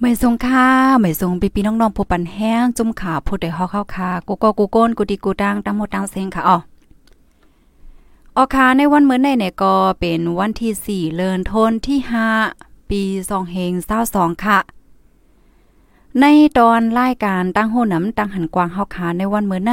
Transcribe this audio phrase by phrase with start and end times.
[0.00, 0.68] ไม่ทรงค่า
[1.00, 6.58] ไม่ทรงปีปีน้องๆผู้ปันแห้งจุ่มขาผู้ใดฮอกเข้าคากูก็กูโก้นกูดีกูดังตั้งหมดตั้งเซงค่ะอ๋อ
[8.36, 11.98] ออคาในวันเมื่อนในเนี่ยก็เป็นวันที่ 4เลินทนที่
[12.44, 13.72] 5 ปี2เฮง
[14.08, 14.58] 22ค่ะ
[16.20, 16.24] ใน
[16.58, 19.72] ตอนรายการตั้งโหน้ำตั้งหันกวางเฮาคาในวันเมื่อใน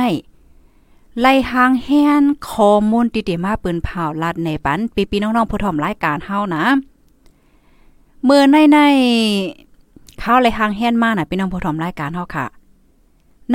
[1.19, 1.89] ไล่หางแฮ
[2.21, 6.63] นข้อมูลติๆมาปืนเผาลัดในปันปีปีน้องๆผู้ถ่อมรายการเฮานะ
[8.23, 8.79] เมื่อในใน
[10.23, 12.45] ข้าวเลยหางแฮนมาน่ะพี่น้องผู้ถ่อมรายการเฮาค่ะ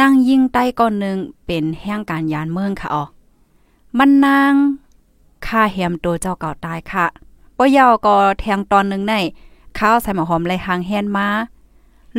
[0.00, 3.04] นั่งยิ่งใต้ก้อนหนึ่งเป็นแห่งการยานเมืองค่ะอ๋อ
[3.98, 4.52] มันนาง
[5.46, 7.06] ค่าแฮมตัวเจ้าเก่าตายค่ะ
[7.56, 9.14] ป้อยาวก็แทงตอนหนึ่งใน
[9.78, 11.28] ข้าวใส่หมอหอมเลหางแฮนมา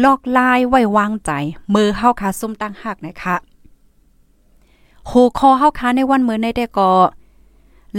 [0.03, 1.31] ลอกลายไว้วางใจ
[1.73, 3.35] มือเฮาคาซุ่มตั้งหักนะคะ
[5.07, 6.91] โหคอเฮาคาในวันมื้อในได้ก็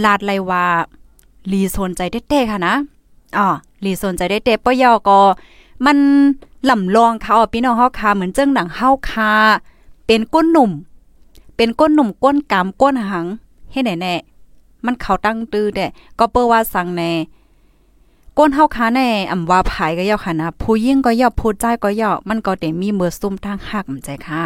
[0.03, 0.65] ลาดไลว่า
[1.51, 2.75] ลีสนใจเด้ๆค่ะนะ
[3.37, 3.47] อ๋อ
[3.85, 5.19] ลีสนใจเด้ๆป้อยาวก็
[5.85, 5.97] มัน
[6.65, 9.31] หล่ำลองเขาพี่น้องเฮาคาเหมือนเจ้งหนังเฮาคา
[10.07, 10.71] เป็นก้นหนุ่ม
[11.55, 13.25] เป็นก้นหนุ่มก้นกำก้นหัง
[13.71, 15.87] เฮ็ดแน่ๆมันเขาตั้งตื้อแด่
[16.19, 17.11] ก็เปิ้ว่าสั่งแน่
[18.37, 24.41] ก้นเฮาคาแน่อำว่าภายก็ย่อค่ะนะผู้ยิ่งก็ย่อผู้ใจก็ย่อมันก็ได้มีเมือซุ่มทางหักใจค่ะ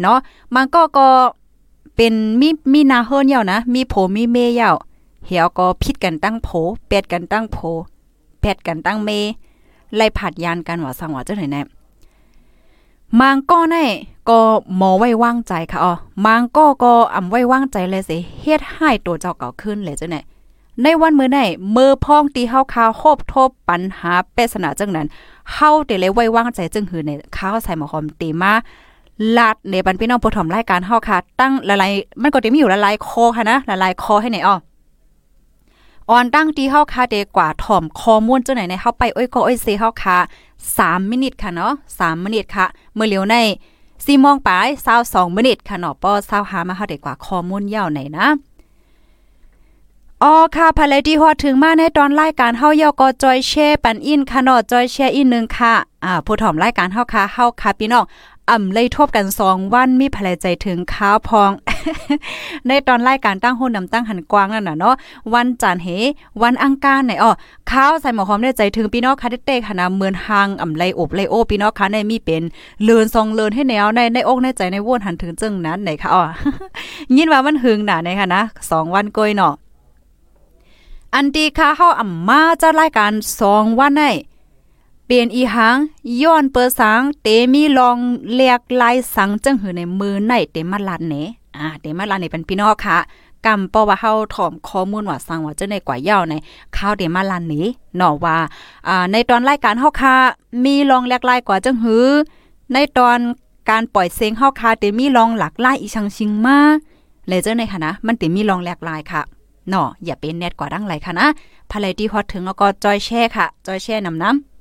[0.00, 0.18] เนาะ
[0.54, 1.08] มันก็ก็
[1.96, 4.70] เป็นมีมีนาเฮิรนเยานะ มีโผมีเมเยา
[5.26, 6.48] เหี่ยวก็ผิดกันตั้งโผ
[6.88, 7.58] เป็ดกันตั้งโผ
[8.40, 9.10] แปดกันตั้งเม
[9.96, 11.62] ไล่ผัดยานกันว่าสังว่าจังไหนแน่
[13.20, 13.84] มางก็แน่
[14.28, 14.40] ก็
[14.76, 15.92] หมอไว้ว่างใจค่ะอ๋อ
[16.26, 20.16] มางก็ก็อ่ำไว้ว่างใจเลยสิเฮ็ดให้ตัวเจ้าเก่าขึ้นเลยจังไหน
[20.82, 21.38] ในวันมื้อไหน
[21.76, 25.06] มือพ้องตีเฮาคาโคบทบปัญหาเปริศนาจังนั้น
[25.52, 28.52] เฮาได้เลยไว้ว่างใจจึงหือในข้าวใส่หมอหอมตีมา
[29.36, 34.56] ลาดในบันพี่น้องผู้ถมรายการเฮาค่ะ ตั้งละลายมันก็จะมีอยู่ละลายคอค่ะนะละลายคอให้ไหนอ้อ
[36.10, 40.16] ออนตั้งที่เฮาคาเดกว่าถ่อมข้อมูลจังไหนในเฮาไปอ้อยก็อ้อยเซเฮาคา
[40.68, 43.36] 3มินิทค่ะเนาะ3มินิทค่ะ เมื่อเร็วใน
[43.80, 44.66] 4โมงปลาย
[45.02, 48.26] 22มินิทค่ะเนาะป้อ25มาเฮาได้กว่าข้อมูลยาวไหนนะ
[50.22, 55.74] อ๋อค่ะภายที่ฮอดถึงมาในตอนรายการเฮาเยาก็จอยแชร์ปันอินค่ะเนาะจอยแชร์อีกนึงค่ะ
[56.04, 58.04] อ่าผู้ถ่อมรายการเฮาค่ะเฮาค่ะพี่น้อง
[58.50, 61.50] อ่ำเลยทบกันสองวันมีภรรยใจถึงข้าวพอง
[62.66, 64.94] ในตอนรายการตั้งหุ่นนำตั้งหันกวางนั่นน่ะเนาะ
[65.34, 65.88] วันจันเฮ
[66.42, 67.30] วันอังคารไหนอ้อ
[67.70, 72.42] ข้าวใส่หมอหอมได้ใจถึงพี่น้องคาเต้ค่ะนะเมือนหางอ่ำไลอบไลโอพี่น้องค่ะในมีเป็น
[72.82, 76.22] เลือนซองเลือนให้แนวในในอกในใจในว่นหันถึงจึงนั้นไหนค่ะอ้อ
[77.16, 79.54] ยินว่ามันหึงหนาในค่ะนะสองวันก้อยเนาะ
[81.14, 84.10] อันตีค่ะเฮาอ่ำมาจะรายการสองวันได้
[85.12, 85.76] เปลี่ยนอีหัง
[86.22, 87.98] ย้อนเปิดสังเตมีลอง
[88.34, 91.14] เลียกลายสังจังหือในมือในเตมาลันเน
[91.56, 92.96] อ่าเตมาลันเนี่เป็นพี่น้องค่ะ
[93.46, 96.34] กำปอว่าเฮาถ่อมข้อมูลว่าสังว่าจะในกว่าย่าใน
[96.76, 98.36] ข้าวเดมาลันนี้เนาะว่า
[98.88, 100.14] อ่าในตอนรายการเฮาค่ะ
[100.64, 102.06] มีลองแลกลายกว่าจังหือ
[102.72, 103.18] ในตอน
[103.70, 106.58] การปล่อยเสงเฮาค่ะเตมีลองหลักลายอีชังชิงมา
[107.28, 109.22] เลยเจ้าในค่ะนะมันเตมีลองแลกลายค่ะ
[109.68, 111.26] เนาะอย่าเป็นแนทกว่าดังไรค่ะนะ
[111.70, 114.51] ภายที่ฮอตถึงแล้วก็จอยแช่ค่ะ จอยแช่น้ำน้ำ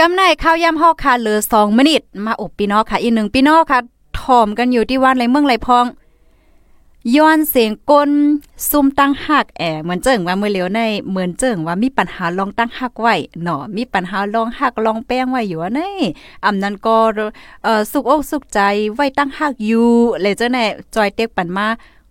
[0.00, 3.78] กำไนข้าวยำเฮาค่ะเหลือ2มินิทมาอบพี่น้องค่ะ อีกหนึ่งพี่น้องค่ะ
[4.20, 5.86] ถ่อมกันอยู่ที่วันไรเมืองไรพอง
[7.16, 8.10] ย้อนเสียงก้น
[8.70, 15.96] ซุ่มตั้งหักแอเหมือนเจิงว่าเมื่อเลียวในเหมือนเจิงว่ามีปัญหาลองตั้งหักไว้เนาะมีปัญหาลองหักลองแป้งไว้อยู่นี่
[16.44, 16.96] อำนั้นก็
[17.64, 18.60] เอ่อสุกอกสุกใจ
[18.94, 19.88] ไว้ตั้งหักอยู่
[20.20, 21.66] เลยเจ้าแน่จอยเต็กปันมา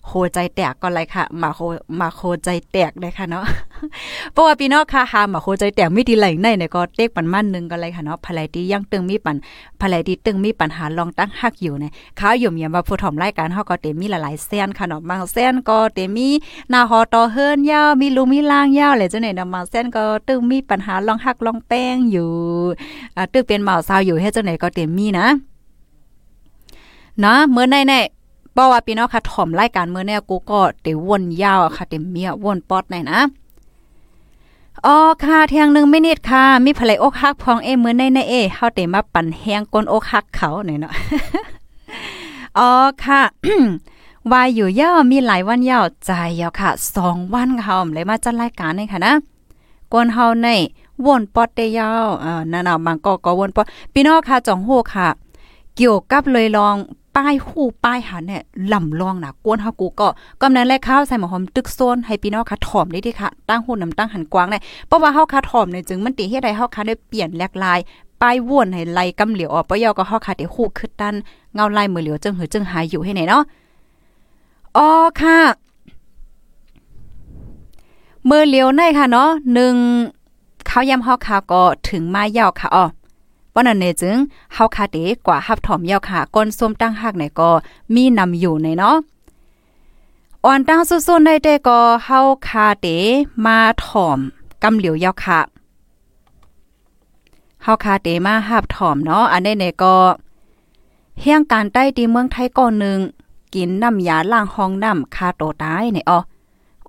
[0.09, 1.59] โคใจแตกก็เลยค่ะมาโค
[1.99, 3.45] มาโคใจแตกเลยค่ะเนาะ
[4.33, 9.35] เพราะว่าพี่น้องค่ะหามาโคใจแตกไม่ดีไหลในเนี่ยก็เต็กปันมั่นนึงก็เลยค่ะเนาะภรรยที่ยังตึงมีปัน
[9.81, 16.27] ภรรยที่ตึงมีปัญหาลองตั้งหักอยู่เนี่ยเขาอยู่เมียมาผู้ถ่อมรายการเฮาก็เต็มมีหลายๆเส้นค่ะเนาะบางเส้นก็เต็มมี
[16.69, 22.29] หน้าฮอต่อเฮิรนยาวมีลูมีล่างยาวเลยจังไหนนะบางเส้นก็ตึงมีปัญหาลองหักลองแป้งอยู่
[23.15, 25.27] อ่าตึกเป็นหมาสาวอยู่เฮ็ดจังไหนก็เต็มมีนะ
[27.19, 27.93] เนาะเมื่อในใน
[28.57, 33.19] ราะว่าพี่น้องค่ะถ่อมรายการเมื่อเนี่ยกูก็เตวนยาวค่ะเต็มเมียวนปอดหน่อยนะ
[34.85, 40.93] อ๋อค่ะเที่ยงหนึ่งไม่นิดค่ะ มีภรรยอกฮักพองเอมือในในเอเฮาเตมาปั่นแหงก้นอกฮักเขาหน่อยเนาะ
[42.57, 42.69] อ๋อ
[43.03, 43.21] ค่ะ
[44.31, 46.09] วายอยู่ยาวมีหลายวันยาวใจ
[46.41, 49.13] ยาวค่ะสองวันค่ะเลยมาจัดรายการนี่ค่ะนะ
[49.91, 50.47] กวนเฮาใน
[51.05, 55.07] วนปอดเตยาวอ่านั่นน่ะบางก็ก็วนปอดพี่น้องค่ะจ่องโหค่ะ
[55.75, 56.75] เกี่ยวกับเลยลอง
[57.15, 60.07] ป้ายหูป้ายหันเนี่ยลำลองนะกวนเฮากูก็
[60.41, 67.79] กำนั้นแลข้าวใส่หมอหอมตึกโซนให้พี่น้องค่ะถ่อมได้ดิค่ะตั้งหูนำตั้งหันกว้างเนี่ยเพราะว่าเฮาค่ะถ่อมเนี่ยจึงมันติเฮ็ดให้เฮาค่ะได้เปลี่ยนแลกลาย
[68.21, 71.15] ป้ายว่นให้ไล่กำเหลียวออกปะยอก็เฮาค่ะได้ฮู้ขึ้นดัน
[71.55, 73.43] เงาลายมือเหลียวจึงหือจึงหายอยู่ให้ไหนเนาะ
[74.77, 74.87] อ๋อ
[75.21, 75.37] ค่ะ
[78.29, 79.29] มือเหลียวในค่ะเนาะ
[79.95, 82.85] 1ข้าวยำเฮาคาก็ถึงมาเยาวค่ะอ๋อ
[83.53, 84.17] วันนั้นเนจึง
[84.53, 84.97] เฮาคาเต
[85.27, 87.49] กว่าฮับถอมเยาวค่ะก้นส้มตั้งหักไหนก็
[87.93, 88.97] มีนำอยู่ในเนาะ
[90.45, 92.87] อ่อนตั้งสุดๆได้แต่ก็เฮาคาเต
[93.45, 94.19] มาถอม
[94.63, 95.39] กำเหลียวเยาวค่ะ
[97.63, 99.95] เฮาคาเตมาฮับถอมเนาะอันนี้เนี่ยก็
[101.21, 102.99] เฮียงการใต้ดีเมืองไทยก่อนหนึ่ง
[103.55, 106.19] กินน้ำยาล้างห้องน้ำคาโตตายเนี่ยอ๋อ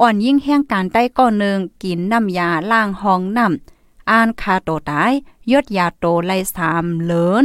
[0.01, 3.80] อ่อนยิ่งแห้งการใต้ก่อนหนึ่งกินน้ำยาล้างห้องน้ำ
[4.11, 5.12] อ่านคาโตตาย
[5.53, 7.45] ยดยาโตไลสามเลิน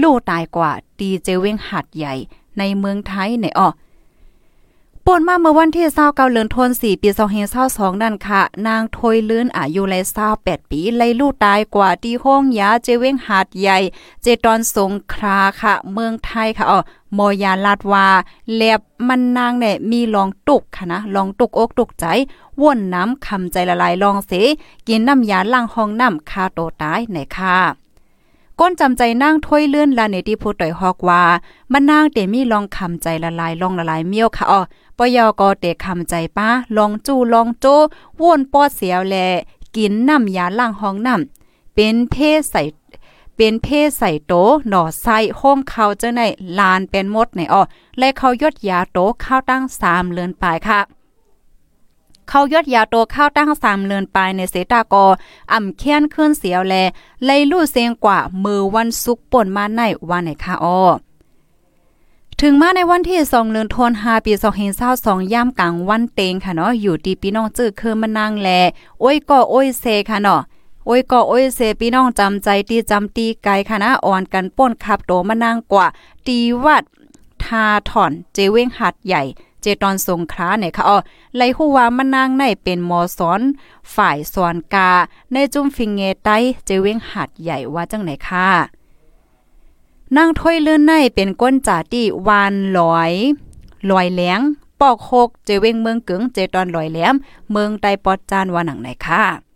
[0.00, 2.14] ลู่ตายกว่าตีเจเวงหัดใหญ่
[2.58, 3.68] ในเมืองไทยในอ๋อ
[5.10, 7.08] ป่นมาเมื่อวันที่29เดือนธันวาคมปี
[7.56, 9.94] 2522นั่นค่ะ นางทอยลื่นอายุไล
[10.34, 13.78] 28ปี ไลลูกตายกว่าที่ห้องยาเจเว้งหาดใหญ่
[14.22, 16.80] เจตอนสงคราค่ะ เมืองไทยค่ะอ๋อ
[17.16, 18.06] มอยาลาดวา
[18.56, 22.04] แลบมันนางเนี่ยมีลองตุกค่ะนะลองตุกอกตุกใจ
[22.60, 24.32] ว่นน้ำคำใจละลายลองเส
[24.88, 27.87] กินน้ำยาล้างห้องน้ำคาโตตายไหนค่ะ
[28.60, 31.22] ก้นจำใจนั่งถ้วยเลื่อนลาเนติผู้ต่อยฮอกว่า
[31.72, 34.60] มันนางเตมีลองคำใจละลายลองละลายเมียวค่ะอ๋อ
[34.98, 37.66] ปยอกอเตคำใจป้าลองจู้ลองโจ
[38.20, 39.16] ว่นปอดเสียวแล
[39.76, 42.62] กินน้ำยาล้างห้องน้ำเป็นเพศใส่
[43.36, 44.32] เป็นเพศใส่โต
[44.68, 46.22] หน่อไส้ห้องเขาเจ้าใน
[46.58, 47.62] ลานเป็นมดในอ้อ
[47.98, 50.80] และเขายดยาโตข้าวตั้งสามเลือนปลายค่ะ
[52.28, 55.04] เขายดยาโตข้าวตั้งสามเลือนปลายในเสตากอ
[55.52, 56.74] อ่ำเคียนขึ้นเสียวแล
[57.24, 60.80] ไลลู่เสียงกว่ามือวันซุกป่นมาในวันไหนค่ะอ้อ
[62.40, 64.32] ถึงมาในวันที่2เดือนธันวาคมปี
[64.82, 68.48] 2022ย่ำกลางวันเตงค่ะเนาะอยู่ที่พี่น้องจื้อคือมันนางแล
[69.00, 70.40] โอ้ยก็โอ้ยเซค่ะเนาะ
[70.86, 75.86] โอ้ยก็โอ้ยเซพี่น้องจำใจตีจำตีไกลค่ะนะอ่อนกันป้นขับโตมานางกว่า
[76.26, 76.82] ตีวัด
[77.44, 79.22] ทาถอนเจเวงหัดใหญ่
[79.62, 80.98] เจตอนสงคราเนี่ยค่ะอ๋อ
[81.36, 83.40] ไลฮู้ว่ามันนางในเป็นมอสอน
[83.94, 84.90] ฝ่ายสอนกา
[85.32, 86.28] ในจุ่มฟิงเงไต
[86.66, 88.48] เจเวงหัดใหญ่ว่าจังไหนค่ะ
[90.16, 93.12] นั่งถ้วยเลื่อนในเป็นก้นจ่าตี้วานลอย
[93.90, 94.40] ลอยแหลง
[94.80, 97.14] ปอกหกเจเวงเมืองกึงเจตอนลอยแหลม
[97.50, 99.47] เมืองไตปอดจานว่าหนังไหนค่ะ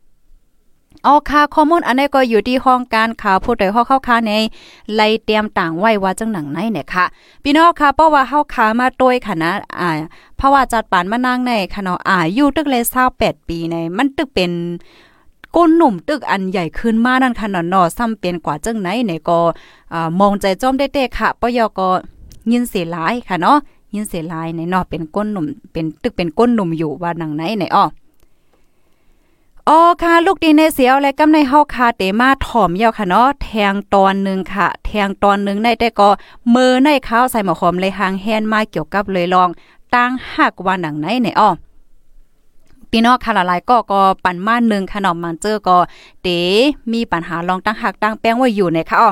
[1.05, 4.33] เอาค่ะข้อมูลอันนี้ก็อยู่ที่ห้องการข่าวผู้ใดห้อเข้าค่าใน
[4.95, 7.05] ไล่เตรียมต่างไว้ว่าจังหนังไหนเนี่ยค่ะ
[7.43, 9.91] พี่น้องค่ะเพราะว่าเฮาขามาโดยค่ะนะอ่า
[10.37, 12.83] เพราะว่าจัดปานมานั่งในค่ะเนาะอ่าอยู่ตึกเลย
[13.17, 14.53] 28ปีในมันตึกเป็น
[15.57, 19.39] ก้นหนุ่มตึกอันใหญ่ขึ้นมานั่นค่ะเนาะซ้ำเป็นกว่าจังไหนเนี่ยก็
[19.93, 21.89] อ่ามองใจจ้อมได้เตค่ะปยก็
[22.51, 23.57] ยินเสียหลายค่ะเนาะ
[23.95, 27.85] ยินเสียหลายในเนาะเป็นก้นหนุ่มเป็นตึกเป็นก้นหนุ่มอยู่ว่าดังไหนในอ้อ
[29.69, 36.09] อ๋อค่ะลูกดีในเสียวและกำในเฮาคาเตมาถ่อมยาวค่ะเนาะแทงตอนนึงค่ะ แทงตอนนึงในแต่ก็
[36.55, 39.49] มือในข้าวใส่หมอหอมเลยหางแฮนมาเกี่ยวกับเลยลอง
[39.95, 41.51] ตั้งหักว่าหนังไหนในอ้อ
[42.91, 45.77] พี่น้องค่ะหลายก็ก็ปั่นมาหนึ่งขนมมันเจอก็
[46.23, 46.29] เต
[46.93, 49.11] มีปัญหาลองตั้งหักตั้งแป้งไว้อยู่ในค่ะอ๋อ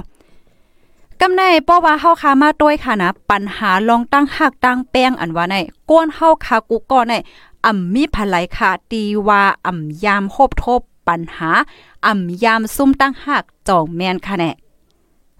[1.20, 5.56] กำในป้อว่าเฮาคามาต้วยค่ะนะปัญหาลองตั้งหักตั้งแป้งอันว่าใน
[5.90, 7.14] ก้นเฮาคากูก่อนใน
[7.66, 11.50] อ่ำมีภลายค่ะตีว่าอ่ำยามโคบทบปัญหา
[12.06, 14.52] อ่ำยามซุ่มตั้งหักจองแมนค่ะแน่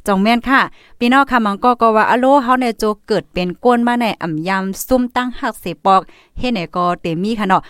[0.07, 0.61] จองแม่นค่ะ
[0.99, 6.01] พี่น้องค่ะมังก็ก็ว่าอโลเฮาเนี่ยโจเกิดเป็นก้นมาในอ่ำยามซุ่มตั้งหักเสปอก
[6.39, 7.63] เฮ็ดไหนก็เตมีค่ะเนาะ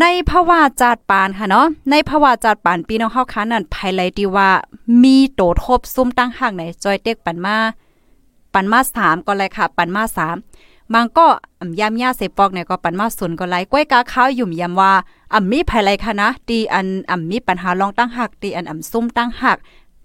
[0.00, 4.50] ในภาวะจัดปานค่ะเนาะในภาวะจัดปานพี่น้องเฮาคันนั่นภายไลที่ว่า
[5.02, 7.56] มีโตทบซุ่มตั้งห่างไหนจอยเต็กปันมา
[8.54, 10.49] ปันมา3ก็เลยค่ะ ปันมา3
[10.94, 11.26] มันก็
[11.60, 14.92] อำยามยาเสปอกเนี่ยก็ปันมาศูนก็ไลก้อยกาข้าวยุ่มยำว่า
[15.34, 19.58] อำมีภายไลค่ะนะตีอันอำมีปัญหาลองตั้งหักตีอันอำซุ่มตั้งหัก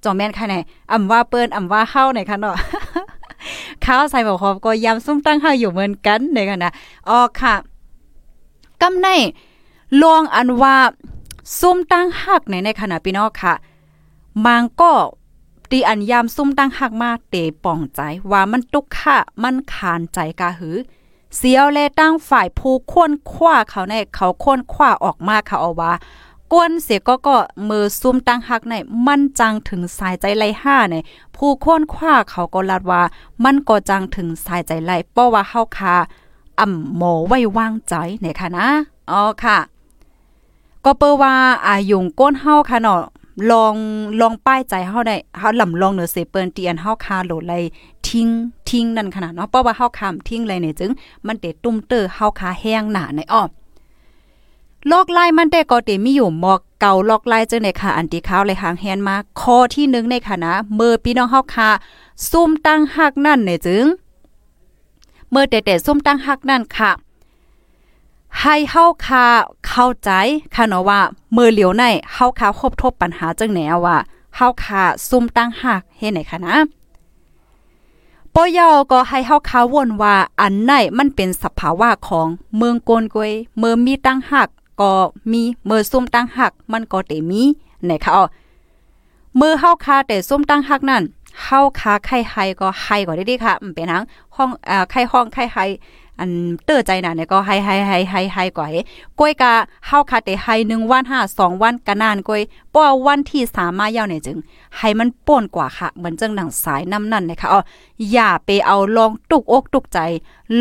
[0.03, 0.55] จอมแม่นค่ะไหน
[0.91, 2.55] อำว่าเปิ้นอำว่าเฮาไหนคะเนาะ
[3.85, 6.71] ข้าวใส่บอกคอก็ยำซุ่มตั้งหักอยู่เหมือนกันเนค่ะนะ
[7.09, 7.53] อ๋อค่ะ
[8.81, 9.07] กำใน
[10.01, 10.75] ลองอันว่า
[11.59, 13.53] ซุ่มตั้งหักในในขณะพี่น้องค่ะ
[14.45, 14.91] มังก็
[15.71, 20.77] ตีอันยามซุ่มตั้งหักมาเตป่องใจว่ามันตุกค่ะมันขานใจกะหือ
[21.35, 25.93] เสียวแลตั้งฝ่ายผู้ค้นคว้าเขาในเขาค้นคว้าออกมาเขาเอาว่า
[26.53, 27.37] ก้นเสียก็ก็
[27.69, 28.73] มือซุ่มตั้งหักใน
[29.05, 30.95] มันจังถึงสายใจไหลห้าใน
[31.35, 33.01] ผู้ค้นคว้าเขาก็ลัดว่า
[33.43, 35.95] มันก็จังถึงสายใจไหลเพราะว่าเฮาคา
[36.59, 38.67] อ่ำหมอไว้วางใจเนี่ยค่ะนะ
[39.11, 39.57] อ๋อค่ะ
[40.85, 41.33] ก็เปว่า
[41.67, 43.01] อายุงก้นเฮาค่ะเนาะ
[43.51, 43.75] ลอง
[44.21, 47.53] ลองป้ายใจเฮาได้เฮาลำลองเนือเสเปิ้นเตียนเฮาคาโหลไล
[48.07, 48.27] ทิ้ง
[48.69, 50.91] ทิ้งนั่นขนาดเนาะเพราะว่าเฮาคาทิ้งเลเนี่ยจึง
[51.27, 53.43] มันเตตุ้มเตอเฮาคาแห้งหนาในอ้อ
[54.91, 61.69] ลอกลายมันแต่ก็เตมีอยู่หมอกเก่าลอกลายจังในค่ะอันที่ข้าวเลยหางแฮนมาข้อที่1ในค่ะนะเมื่อพี่น้องเฮาคา
[62.29, 63.85] ซุ่มตั้งหักนั่นเนี่ยจึง
[65.31, 66.91] เมื่อแต่แต่ซุ่มตั้งหักนั่นค่ะ
[68.41, 69.25] ให้เฮาคา
[69.67, 70.09] เข้าใจ
[70.55, 70.99] ค่ะเนาะว่า
[71.33, 73.97] เมื่อเหลียวในเฮาคาคบทบปัญหาจังแนวว่า
[74.35, 76.55] เฮาคาซุ่มตั้งหักเฮ็ดไหนคะนะ
[78.33, 82.27] ปอยอก็ให้เฮาคาวนว่าอันไหนมันเป็นสภาวะของ
[82.57, 84.49] เมืองโกนกวยเมื่อมีตั้งหัก
[84.81, 84.93] ก็
[85.31, 87.41] มีเมื่อซุ่มตั้งหักมันก็เตมี
[87.85, 88.23] ไหนคะอ๋อ
[89.37, 91.03] เมื่อเฮาคาแต่ซุ่มตั้งหักนั่น
[91.43, 94.03] เฮาคาไข่ไฮก็ไฮก็ได้ดีค่ะมันเป็นทั้ง
[94.35, 95.57] ห้องอ่าไข่ห้องไข่ไฮ
[96.19, 96.29] อัน
[96.65, 98.71] เตื้อใจน่ะเนี่ยก็ให้ให้ให้ให้ให้ก่อย
[99.19, 99.53] กล้วยกะ
[99.85, 102.41] เฮาคาแต่ให้1วัน5 2วันกะนานกล้วย
[102.71, 104.37] เพราะวันที่3มมายาวเนี่ยจึง
[104.77, 107.61] ให้มันป่นกว่าค่ะ เหมือนจังหนังสายน้ำนั่นนะคะอ๋อ
[108.11, 109.99] อย่าไปเอาลองตุกอกตุกใจ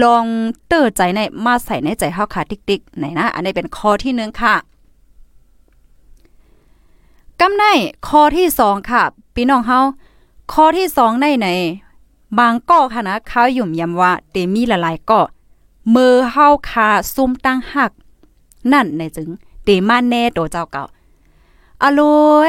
[0.03, 0.25] ลอง
[0.69, 4.55] เตื้อใจในมาใส่ในใจเฮาคาติ๊กๆไหนนะอันนี้เป็นข้อที่1ค่ะ
[7.41, 7.65] กำใน
[8.09, 9.03] ข้อที่2ค่ะ
[9.35, 9.81] พี่น้องเฮา
[10.53, 11.49] ข้อที่2ในไหน
[12.39, 15.21] บางก้อค่ะนะเขาหยุ่มยำว่าเตมีหลายก้อ
[15.95, 17.93] มือเฮาคาซุ่มตั้งหัก
[18.73, 19.29] นั่นในจึง
[19.65, 20.85] เตมาแน่โตเจ้าเก่า
[21.83, 22.01] อโล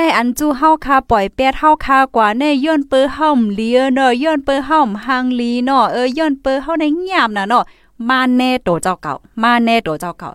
[0.01, 7.63] ยอันจูเฮาคาปล่อยแปดเฮาคากว่าแน่ย้อนเปอเฮาเลียเนาะย้อนเปอเฮาหังลีเนาะเออย้อนเปอเฮาในยามน่ะเนาะ
[8.09, 9.13] มาแน่โตเจ้าเก่า
[9.43, 10.31] มาแน่โตเจ้าเก่า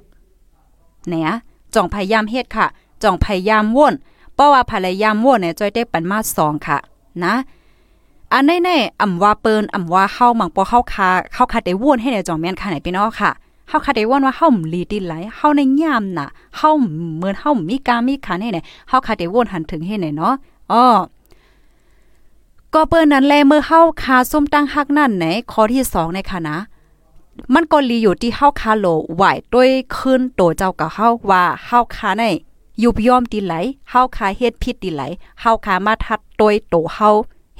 [1.08, 1.30] เนี่ย
[1.74, 2.66] จ่องพยายามเฮ็ดค่ะ
[3.02, 3.94] จ่องพยายามว่น
[4.34, 6.78] เพราะว่าพยายามว่นเนี่ยจอยได้ปันมา2ค่ะ
[7.24, 7.34] นะ
[8.32, 13.30] อันแน่ๆอ่ำว่าเปิ้นอ่ำว่าเฮามังปอเฮาคาเฮาคาได้วนให้ในจอมแม่นค่ะไหนพี่น้องค่ะ
[13.68, 16.70] เฮาคาได้วนว่าเฮาลีติไหลเฮาในยามน่ะเฮา
[17.16, 18.58] เหมือนเฮามีกามีขันให้ไหน
[18.88, 20.34] เฮาคาได้วนหันถึงให้ไหนเนาะ
[20.72, 20.84] อ้อ
[22.74, 26.56] ก็เปิ้นนั้นแลเมื่อเฮาคาส้มตั้งฮักนั่นไหนข้อที่2ในค่ะนะ
[27.54, 29.22] มันก็ลีอยู่ที่เฮาคาโลไหว
[29.54, 32.22] ด้วยขึ้นโตเจ้ากับเฮาว่าเฮาคาใน
[32.82, 33.54] ยู่ยอมติไหล
[33.90, 35.02] เฮาคาเฮ็ดผิดติไหล
[35.40, 37.08] เฮาคามาทัดโดยโตเฮา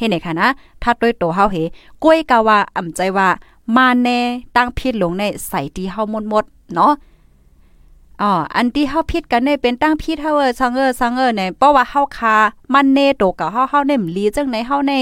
[0.01, 0.49] เฮ็ดไหนคะนะ
[0.83, 1.57] ถ้าด้วยตัวเฮาเฮ
[2.03, 3.29] กล้วยกะว่าอ่ำใจว่า
[3.77, 4.21] มาแน่
[4.57, 6.93] ตั้งผิดลงในใส่ที่เฮาหมดๆเนาะ
[8.23, 12.35] อ๋ออันที่เฮาผิดกันเนี่ยเป็นตั้งผิดเฮาเออซังเออซังเออเนี่ยเพราะว่าเฮาคา
[12.75, 14.93] มันเนโตกับเฮาเฮาเนี่ยลีจังไหนเฮาใน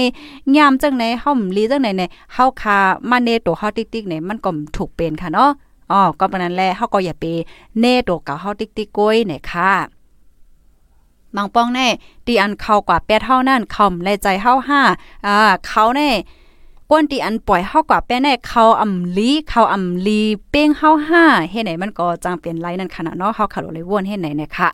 [0.57, 2.77] ยามจังไหนเฮามลีจังไหนเนี่ยเฮาคา
[3.09, 5.49] มันเนโตเฮาติ๊กๆเนี่ยมันก็ถูกเป็นค่ะเนาะ
[5.91, 7.25] อ๋อก็ปานนั้นแหละเฮาก็อย่าไป
[7.79, 9.71] เนโตกับเฮาติ๊กๆก้อยเนี่ยค่ะ
[11.35, 11.87] บางป้องแน่
[12.27, 14.81] ตีอันเข้ากว่าแปดเท่านั่นคำในใจเฮาห้า
[15.25, 15.35] อ่า
[15.67, 16.09] เขาแน่
[16.89, 24.69] กวนตีอันปล่อยเฮากว่าแป้แน่เขาอำลีเขาอำลีเป้งเฮาห้าเฮ็ดไหนมันก็จังเป็นไรนั่นขนาดเนาะเฮาขับเลยวนเฮ็ดไหนเนี่ยค่ะ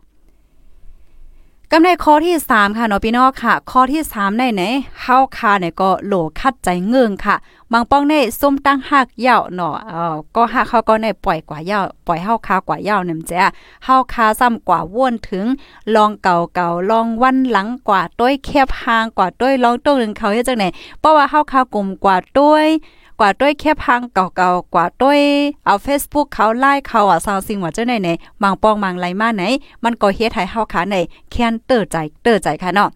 [1.72, 4.64] กำในข้อที่ 3 ค่ะเนาะพี่น้องค่ะ ข้อที่3ในไหน
[5.02, 7.36] เฮาคาเนี่ยก็โหลคัดใจเงิงค่ะ
[7.72, 13.50] บางป้องในส้มตั้งหักยาวเนาะเออก็หักเขาก็ในปล่อยกว่ายาวปล่อยเฮาคากว่ายาวนี่มจ้ะ
[13.86, 15.46] เฮาคาซ้ำกว่าว่นถึง
[15.96, 20.66] ลองเก่าๆลองวันหลังกว่าต้วยแคบหางกว่าต้วยลองต้นึงเขาเฮ็ดจังไหน
[21.00, 22.68] เพราะว่าเฮาคากลุ่มกว่าต้วย
[23.20, 25.22] กว่าด้วยแค่พังเก่าๆกว่าด้วย
[25.66, 28.10] เอา Facebook เขาไล่เขาอะซาวซิงว่าเจ้าไหนไหน
[28.42, 29.44] บางปองบางไรมาไหน
[29.84, 30.96] มันก็เฮ็ดให้เฮาขาใน
[31.32, 32.90] แค้นเตอใจเตอใจค่ะเนาะ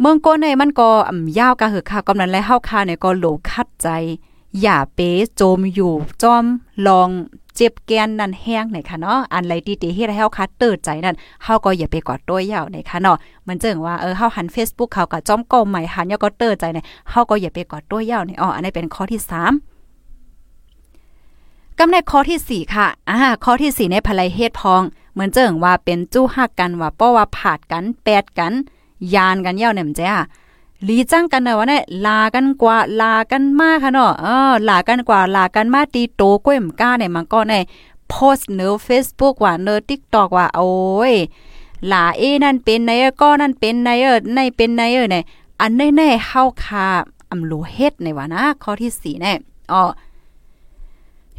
[0.00, 3.88] เมืองโกในมันก็อ่ำยาวกะหือค่ะกำนั้นและเฮาคาเนี่ยก็โหลคัดใจ
[4.62, 5.92] อย่าเป๊โจมอยู่
[6.22, 6.44] จอม
[6.86, 7.08] ลอง
[7.56, 13.16] เจ็บแกนนั่นแห้งไหนค่ะเนาะอันไรที่ติเฮ็ดให้เฮาคัดเติดใจนั่นเฮาก็อย่าไปกอดตัวยาวไหนค่ะเนาะ
[13.48, 19.20] มันเจิงว่าเออเฮาหัน Facebook เขาก็จ้อมก้ใหม่หันยาก็เติดใจเนี่ยเฮาก็อย่าไปกอดตัวยาวนี่อ๋ออันนี้เป็นข้อที่
[20.10, 24.82] 3กำในข้อที่ 4 ค่ะ อ่า ข้อที่ 4 ในภลัยเฮ็ดพอง
[25.12, 28.52] เหมือนเจิงว่าเป็นจู้ฮักกันว่าป้อว่าผาดกัน แปดกัน
[29.14, 30.12] ยานกันยาวเนี่ยมจ้า
[30.86, 37.54] ลีจ้างกันนะวะเนี่ยลากันกว่าลากันมากค่ะเนาะเออลากันกว่าลากันมาตีโตก้วยมก้าเนี่ยมันก็ใน
[38.08, 40.68] โพสเนื้อ Facebook ว่าเนื้อ TikTok ว่าโอ้
[41.12, 41.14] ย
[41.92, 45.24] ลาเอนั่นเป็นไนเออก็นั่นเป็นไนเออในเป็นไนเออเนี่ย
[45.60, 46.86] อันแน่ๆเฮาคา
[47.30, 49.32] อำลูเฮ็ดในว่านะข้อที่4แน่
[49.72, 49.82] อ๋อ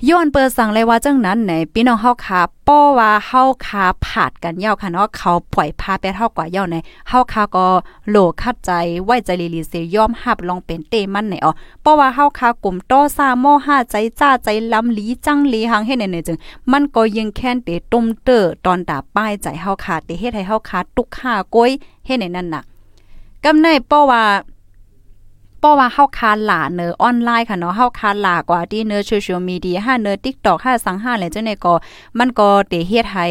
[0.06, 6.76] ย้อนเปิดสั่งเลยว่าจังนั้นไหนพี่น้องเฮาคาป้อว่าเฮาคาผาดกันยาวค่ะเนาะเขาปล่อยพาไปเท่ากว่าย่าใน
[7.10, 7.68] เฮาคาก็
[8.10, 8.72] โหลคัดใจ
[9.04, 11.52] ไว้ใจลีลีเสยอมหับลองเป็นเตมันไหนอ๋อ
[11.84, 16.38] ป้อว่าเฮาคากลุ่มต้อซาโมห้าใจจ้าใจลำลีจังลีหังเฮ็ดไหนจึง
[16.72, 21.72] มันก็ยังแค้นเตตุ้มเตอตอนตาป้ายใจเฮาคาเตเฮ็ดให้เฮาคาตุกห้าก้อย
[22.06, 22.62] เฮ็ดในนั่นน่ะ
[23.44, 24.24] กำในป้อว่า
[25.62, 31.74] ป้อว่าเฮาคาหลาเนอออนไลน์ค่ะเนาะเฮาคาหลากว่าที่เนอโซเชียลมีเดียห้าเนอ TikTok ห้าสังห้าเลยจังได๋ก็
[32.18, 33.26] มันก็เตเฮ็ดให้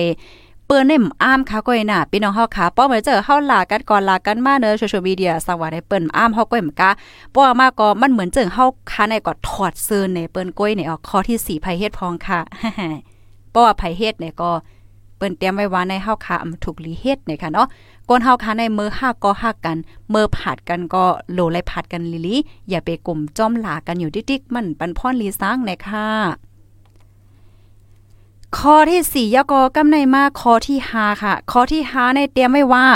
[0.66, 6.90] เปิ้นได้อ้ามค่ะก้อยน่ะพี่น้องเฮาค่ะป้อมือนเจอเฮาลากันก่อนลากันมาเนอโซเชียลมีเดียสักว่าได้เปิ้นอ้ามเฮาก้อยมกะ
[7.34, 12.40] ป้อมาก็มันเหมือนเจอเฮาคาในก็ถอดเสื้อในเปิ้นก้อยเนออกข้อที่4ไผเฮ็ดพองค่ะ
[13.54, 14.50] ป้อว่าไผเฮ็ดเนี่ยก็
[15.16, 17.66] เปิ้นเตรียมไว้ว่าในเฮาค่ะถูกลีเฮ็ดเนี่ยค่ะเนาะ
[18.08, 19.76] ก้นเฮาค่ะในมือห้าก็ห้ากัน
[20.10, 22.36] เมื่อผาดกันก็โลไลผาดกันลิลิ
[22.68, 26.08] อย่าไปกลุ่มจ้อมหลากันอยู่ดิ๊กๆมันปันพ่อนลีสร้างในค่ะ
[28.58, 32.86] ข้อที่สี่ยกอกำในมาข้อที่ห้าค่ะข้อที่ห้าในเตรียมไว้ว่า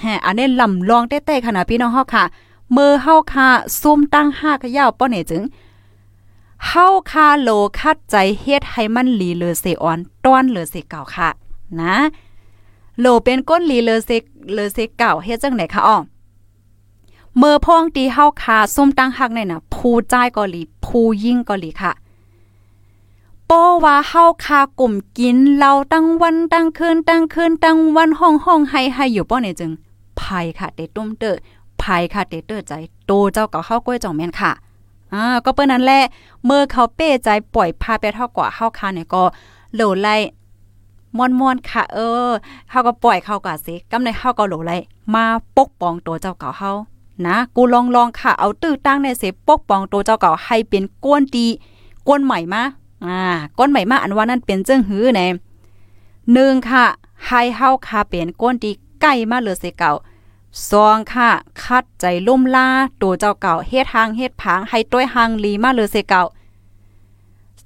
[0.00, 2.24] แฮอันนี้ลำลองเต้ๆขนาดพี่น้องเฮาค่ะ
[2.72, 3.48] เมื่อเฮาค่ะ
[3.80, 5.42] ซุ่มตั้งห้ากยาวป้อเนี่ยจึง
[6.66, 11.28] เฮาคาโลคัดใจเฮ็ดให้มันหลีเลอเซออนต้อนเลอเซเก่าค่ะ
[11.80, 11.94] นะ
[13.00, 14.10] โลเป็นก้นลีเลเซ
[14.54, 15.96] เลเซเก่าเฮ็ดจังไหนคะอ้อ
[17.38, 21.92] เมื่อพ่องตีเฮาคาซุ่มตั้งหักเนี่ยน่ะผู้จ่ายก็หลีผู้ยิ่งก็หลีค่ะ
[23.46, 23.52] โป
[23.84, 29.70] ว่าเฮาคากลุ่มกินเราตั้งวันตั้งคืนตั้งคืนตั้งวันห้องห้องให้ให้อยู่ป้อเนี่ยจึง
[30.20, 31.36] ภัยค่ะเตตุ้มเตอ
[31.82, 32.72] ภัยค่ะเตเตอใจ
[33.06, 34.52] โตเจ้าก่าเฮาก้อยจ่องแม่นค่ะ
[35.14, 36.00] อ่าก็เปิ้นนั้นแหละ
[36.44, 39.22] เมื่อเขาเป้ใจปล่อยพาไปเท่ากว่าเฮาคาเนี่ยก็
[39.74, 40.16] โหลไล่
[41.18, 42.30] มอนมอนค่ะ เออ
[42.70, 44.76] เฮาก็ปล่อยเขากว่าสิกำในเฮาก็หลไล่
[45.14, 45.24] มา
[45.56, 46.72] ปกป้องตัวเจ้าเก่าเฮา
[47.26, 51.46] นะกูลองลองค่ะ เอาตื้อตั้งในเสปกป้องตัวเจ้าเก่าให้เป็นก้นดี
[52.08, 52.62] ก้นใหม่มา
[53.06, 53.20] อ่า
[53.58, 55.26] ก้นใหม่มาอันว่านั่นเป็นเจ้งหื้อแน่
[56.32, 56.84] หนึ่งค่ะ
[57.26, 58.70] ให้เฮาค่ะเป็นก้นดี
[59.00, 59.92] ใกล้มาเลยเสเก่า
[60.70, 61.30] สองค่ะ
[61.62, 62.68] คัดใจลุ่มลา
[63.02, 66.22] ตัวเจ้าเก่าเฮ็ดทางเฮ็ดผางให้ต้วยหางลีมาเลยเสเก่า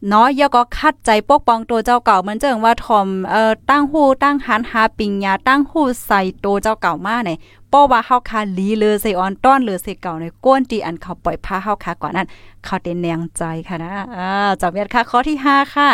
[0.08, 7.38] เนาะยาก็คัดใจปกป้องตัวเจ้าเก่าเหมือนเจิงว่าทอมเอ่อตั้งหู้ตั้งหันหาปิงยาตั้งหู้ใส่ตัวเจ้าเก่ามาเนี่ย
[7.72, 12.26] ป้อว่าเฮาคาลีเลยใส่ออนต้อนเลยใส่เก่าในก้นตีอันเขาปล่อยพาเฮาคาก่อนนั้น
[12.64, 14.30] เขาเต็นแนงใจค่ะนะอ่า
[14.60, 15.88] จากเวียดค่ะข้อที่5ค่ะ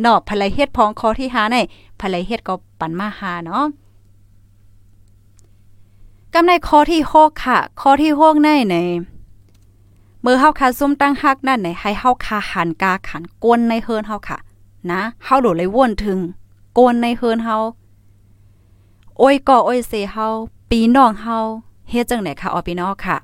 [0.00, 1.56] เนาะภรรยเฮ็ดพองข้อที่5ใน
[2.00, 3.64] ภรรยเฮ็ดก็ปันมาหาเนาะ
[6.34, 8.76] กำในข้อที่6ค่ะ ข้อที่6ในใน
[10.22, 14.38] เมื่อเฮาคาซุ่มตั้งฮักนั่นในให้เฮาคาหันกาขันก้นในเฮิรนเฮาค่ะ
[14.90, 16.18] นะเฮาโดดเลยว่นถึง
[16.78, 17.56] ก้นในเฮิรนเฮา
[19.18, 20.26] โอ้ยก่อโอ้ยเซเฮา
[20.70, 21.36] ปีน้องเฮา
[21.90, 23.16] เฮ็ดจังไหนค่ะออพี่น้องค่ะ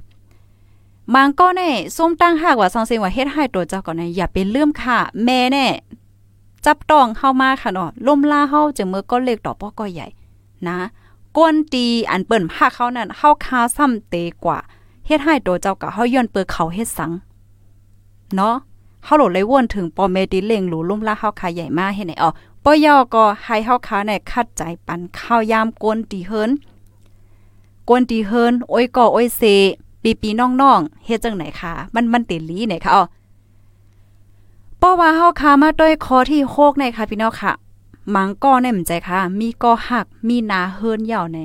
[1.15, 5.67] มังก็แน่ส้มตั้งหากว่าสังเสียงว่าเฮ็ดให้ตัวเจ้าก่อนนะอย่าเป็นลืมค่ะ แม่แน่
[6.65, 10.07] จับต้องเฮามาค่ะเนาะล่มล่าเฮาจะมือก็เล็กต่อป้อก็ใหญ่
[10.69, 10.77] นะ
[11.37, 14.59] ก้นตีอันเปิ้นพาเขานั่นเฮาคาซ้ำเตกว่า
[15.07, 17.11] เฮ็ดให้ตัวเจ้าก็เฮาย้อนเปิดเขาเฮ็ดสัง
[18.37, 18.55] เนาะ
[19.05, 22.31] เฮาโหลเลยวนถึงปอเมดิเล่งหลูลุ่มลาเฮาคาใหญ่มาเฮ็ดไหนอ๋อ
[22.65, 26.51] ปอยอก็ให้เฮาคาในคัดใจปันข้าวยามก้นตีเฮิรน
[27.89, 29.43] กวนตีเฮินโอ้ยก่อโอ้ยเซ
[30.03, 33.03] ปีปีน้องๆเฮ็ดจังไหนคะมันมันติลีไหนคะอ๋อ
[34.81, 37.53] ป้อว่าเฮาคามาด้วยคอที่โคกในค่ะพี่น้องค่ะ
[38.15, 41.39] มังก้อในมใจค่ะ มีก้อหักมีนาเฮินยาวใน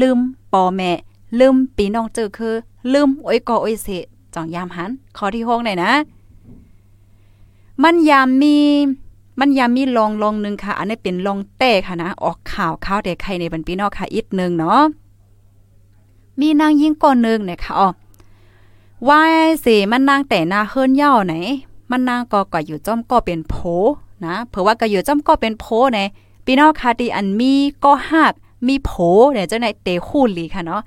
[0.00, 0.18] ลืม
[0.52, 0.90] ปอแม่
[1.38, 2.54] ลืมปีน้องเจอคือ
[2.92, 3.88] ลืมโอ้ยกอโอ้ยเซ
[4.34, 5.92] จ่องยามหันคอที่โคกหนนะ
[7.82, 8.56] มันยามมี
[9.40, 14.80] มันยามมีลองลองนึงค่ะ อันนี้เป็นลองแต่ค่ะนะ ออกข่าวข่าวเด็กใครในบันปีนอกค่ะอีกนึงเนาะ
[16.40, 17.88] มีนางยิ่งก่อนนึงเนี่ยค่ะอ๋อ
[19.08, 19.20] ว่า
[19.64, 21.34] สิมันนางแต่นาเฮิรนเย่าไหน
[21.90, 23.54] มันนางก็ก็อยู่จ้อมก็เป็นโผ
[24.26, 25.98] นะเผื่อว่าก็อยู่จ้อมก็เป็นโผใน
[26.44, 27.52] พี่นองคาตีอันมี
[27.84, 28.32] ก็หัก
[28.66, 28.90] มีโผ
[29.32, 30.82] เนี่ยเจ้าในเตคู่ลีค่ะเนาะ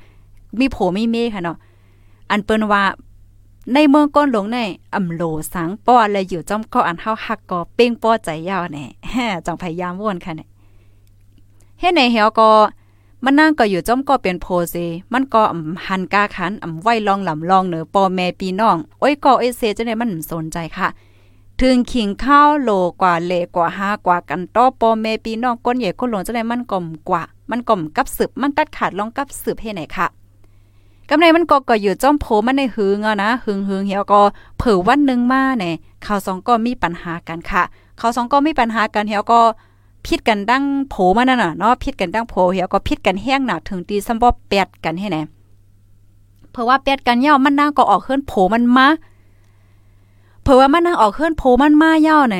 [0.59, 1.57] มีโผมีเมฆค่ะเนาะ
[2.31, 2.83] อันเปิ้นว่า
[3.73, 4.59] ในเมืองก้นหลวงใน
[4.95, 5.21] อำโล
[5.53, 10.49] สังป้ออะอยู่จ้อมก็อันเฮาหักก็เป้งป้อใจยาวแน่จังพยายามว่นค่ะเนี่ย
[11.79, 12.49] เฮ็ดในเฮาก็
[13.23, 14.75] มันนั่งก็อยู่จ้อมก็เป็นโพเซ
[15.13, 20.87] มันก็อำหันกาขันอำไว้ลองลำลองเหนือป้อแม่ปีน้องโอ้ยก็เอเซจะได้มันสนใจค่ะ
[21.61, 22.69] ถึงขิงข้าวโล
[23.01, 30.07] กว่าเลกว่าหากว่ากันต่อปอแม่ปีน้องก้นใหญ่คนหลวงจะได้มันก่อมกว่า มันก่อมกับสืบมันตัดขาดลองกับสืบให้ไหนค่ะ
[31.09, 34.21] กำไรมันก็ก็อยู่จ้อมโผมันในหึงอะนะหึงหึงเหี่ยวก็
[34.57, 37.63] เผื่อวันนึงมาเนี่ยข่าวสองก็มีปัญหากันค่ะ
[37.99, 39.39] ข่าวสองก็มีปัญหากันเหี่ยวก็
[40.05, 45.17] พิดกันดั้งโผมานั่นน่ะเนาะพิดกันดั้งโผเหี่ยวก็พิดกันแห้งหนาถึงตีซ้ำบ่แปดกันให้ไหน
[46.51, 48.87] เพราะว่าแปดกันย่อมันนางก็ออกเคลื่อนโผมันมา
[50.43, 52.37] เพราะว่ามันนางออกเคลื่อนโผมันมาย่อไหน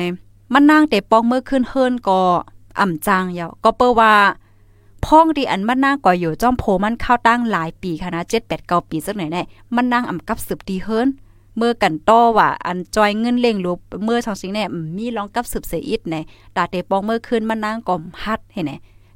[0.52, 2.20] มันนางแต่ปองเมื่อขึ้นเฮิรนก็
[2.80, 4.12] อ่ำจางยาวก็เปิ้ว่า
[5.04, 9.42] พ้องดีอันมันนางก็อยู่จ้อมโผมันเข้าตั้งหลายปีค่ะนะ7 8 9ปีสักหน่อยแน่
[9.74, 11.08] มันนางอ่ำกับสืบดีเฮิรน
[11.56, 13.72] เมื่อกันต่อว่าอันจอยเงินเล่งรู
[14.04, 14.64] เมื่อสองสิ่งแน่
[14.96, 16.16] มีลองกับสืบเสียอิดใน
[16.56, 18.72] ตาเตปองเมื่อคืนมันนางก่อมฮัดเห็นไหม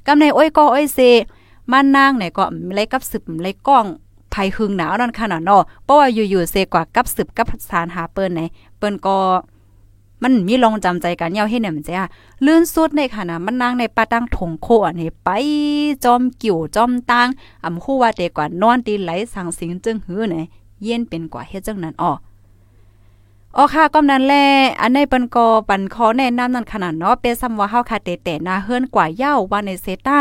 [0.07, 0.99] กำในอ้อยก็อ้อยเซ
[1.71, 2.43] มันนางไหนก็
[2.75, 3.85] ไล่กับสืบไล่กล้อง
[4.33, 8.41] ภัยหึงหนาวนั่นขนาดนาะเพราะว่าอยู่ๆเซกว่ากับสืบกับสารหาเปิ้นไหน
[8.77, 9.17] เปิ้นก็
[10.27, 12.05] มันมีลองจำใจกันเยาให้เนี่ยมันจ้า
[12.45, 15.29] ลื่นสุดในค่ะนะมันนางในปาตั้งถงโคอันนี้ไป
[16.03, 17.27] จอมกิ่วจอมตัง
[17.65, 20.35] อำคู่ว่าเตกว่านอนตีไหลสังสิงจึงหื้อไหน
[20.83, 22.11] เย็นเป็นกว่าเฮ็ดจังนั้นอ้อ
[23.57, 24.33] อ๋อค่ะก็นั้นแล
[24.81, 30.19] อันในเปิ้นก็ปันขอแนะนำนั่นขนาดเนาะเปซ้ำว่าเฮาค่ะเตแต่นาเฮิรนกว่าเย้าว่าในเซต้า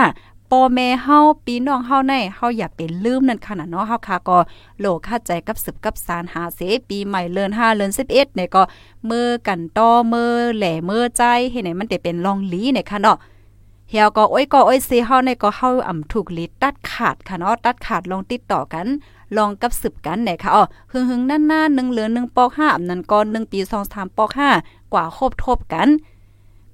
[0.54, 4.38] พ่อแม่เฮาพี่น้องเฮาในเฮาอย่าเป็นลืมนั่นค่ะนะเนาะเฮาค่ะก็
[4.80, 8.62] โลคาใจกับสืบกับสารหาเสปีใหม่เลิน5เลิน11เนี่ยก็
[9.10, 13.16] มือกันต่อมือแหล่มือใจเฮ็ดให้มันได้เป็นลองลีเนี่ยค่ะเนาะ
[13.90, 18.86] เฮียก็โอ้ยก็โอ้ยสิเฮาในก็เฮาอ่ำถูกลิตัดขาดค่ะเนาะตัดขาดลองติดต่อกัน
[19.36, 20.62] ลองกับสืบกันเนี่ยค่ะอ๋อ
[20.92, 24.30] หึงๆนั่นๆ1เหลือ1ปอก5อำนั้นก็1ปี2 3ปอก
[24.62, 25.88] 5กว่าครบทบกัน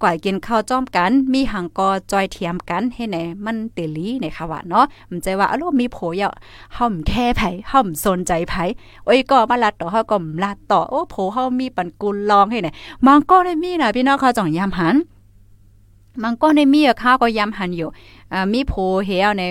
[0.03, 6.31] กว่ากินข้าวจ้อมกัน มีหังกอจอยเทียมกันให้ไหนมันเตลีในค่ะว่าเนาะมันใจว่าอารมณ์มีโผอย่า
[6.75, 8.55] เฮาแค่ไผเฮาสนใจไผ
[9.05, 12.69] โอ้ยก็มาลัดต่อเฮาก็ลัดต่อโอ้โผเฮามีปันกุลลองให้ไหน
[13.07, 14.97] มังก็ได้มีนะพี่น้องเขาจ่องยามหัน
[16.23, 17.89] มังก็ได้มีอะข้าก็ยามหันอยู่
[18.33, 18.75] อ่ามีโผ
[19.07, 19.45] เฮาใน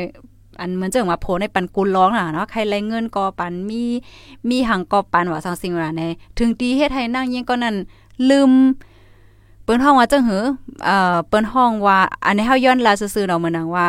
[0.60, 3.84] อันเหมือนจังว่าโผในปันกุลร้องน่ะเนาะใครไรเงินก็ปันมี
[4.50, 6.04] มีหังก็ปันว่าสังสิ่งว่าใน
[6.38, 7.76] ถึงตีเฮ็ดให้นั่งยิงก็นั่น
[8.30, 8.52] ลืม
[9.72, 10.44] ปิ้นห้องว่าจังหือ
[10.86, 13.88] เอ่อเปิ้นห้องว่า อันนี้เฮาย้อนลาซื่อๆเนาะมื้อนังว่า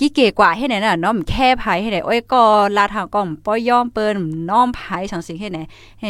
[0.00, 2.40] กี่เก๋กว่าเฮ็ดไหนน่ะเนาะแค่ไผเฮ็ดไหนโอ้ยก็
[2.76, 4.14] ลาทางก็ป้อยอมเปิ้น
[4.50, 5.58] น้อมไผจังซี่เฮ็ดไหน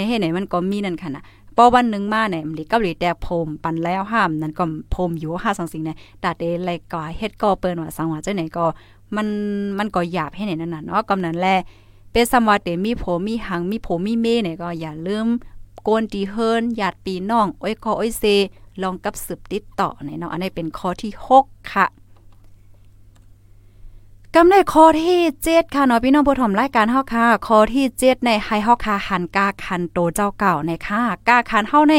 [0.09, 1.23] เฮ็ดไหนมันก็มีนั่นค่ะน่ะ
[1.57, 8.65] ปอวันนึงมาเนี่ยมันกับหลีแตกพรมปันแล้วห้ามนั่นก็พรมอยู่ห้าสังสิงเนี่ยตาเตไลก็เฮ็ดก็เปิ้นว่าสังว่าจังไหนก็
[9.17, 9.27] มัน
[9.79, 11.49] มันก็หยาบให้ไหนนั่นน่ะเนาะกำนั้นแล
[12.13, 15.27] เป็นสมว่าเตมีโผมีหังมีโผมีเมเนี่ยก็อย่าลืม
[15.85, 18.25] โกนตีเฮิรนญาติปีน้องโอ้ยก็โอ้ยเซ
[18.83, 21.13] ลองกับสืบติดต่อในเนาะอันนี้เป็นข้อที่
[21.43, 21.87] 6 ค่ะ
[24.35, 31.95] กำในข้อที่7ค่ะเนาะพี่น้องผู้ชมรายการเฮาค่ะข้อที่7ในให้เฮาค่ะหันกาคันโตเจ้าเก่าในค่ะกาคันเฮาใน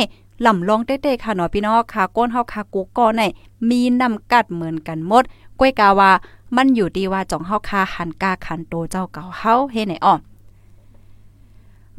[0.45, 3.21] ลำลองเต้ๆค่ะเนาะพี่น้องค่ะก้นเฮาค่ะกูก่อใน
[3.69, 5.23] มีน้ำกัดเหมือนกันหมด
[5.59, 6.11] ก้วยกาว่า
[6.55, 10.15] มันอยู่ดีว่าจ่องเฮาค่ะหันกาคันโตเจ้าเก่าเฮาเฮ็ดไหนอ้อ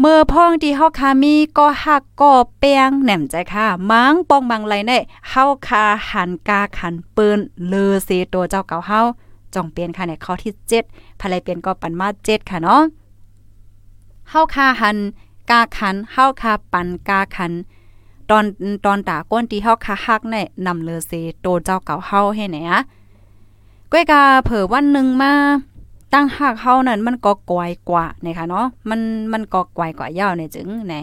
[0.03, 4.93] เมื่อพ่องที่เฮาคามีก็หักก็แป้งแหนมใจค่ะ มังปองบังไรใน
[5.29, 9.01] เฮาคาหันกาขันปืนเลอเซตัวเจ้าเก่าเฮา
[9.55, 10.53] จ่องเปลี่ยนค่ะในข้อที่
[10.87, 12.83] 7ภายเปลี่ยนก็ปันมา7ค่ะเนาะ
[14.31, 14.97] เฮาคาหัน
[15.51, 17.53] กาขันเฮาคาปันกาขัน
[18.31, 18.45] ตอน
[18.85, 20.37] ตอนตาก้นที่เฮาคาฮักใน
[20.67, 22.81] นำเลอเซโตเจ้าเก่าเฮาให้ไหนอะ
[23.93, 25.33] ก้วยกาเผอวันหนึ่งมา
[26.13, 29.01] ตั้งหักเฮานั่นมันก็กวยกว่านะคะเนาะมัน
[29.33, 30.95] มันก็กวยกว่ายาวเนี่ยจึงแหน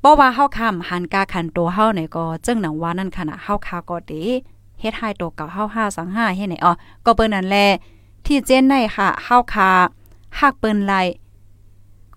[0.00, 4.22] เพราะว่าเฮาคำหันกาขันตัวเฮาเนี่ยก็จึงหนังว่านั่นขณะเฮาคาก็ดี
[4.80, 6.72] เฮ็ดให้ตัวเก่าเฮา5 2 5เฮ็ดไหนอ๋อ
[7.04, 7.66] ก็เปิ้นนั่นแหละ
[8.26, 9.70] ที่เจนในค่ะเฮาคา
[10.38, 10.94] ฮักเปิ้นไล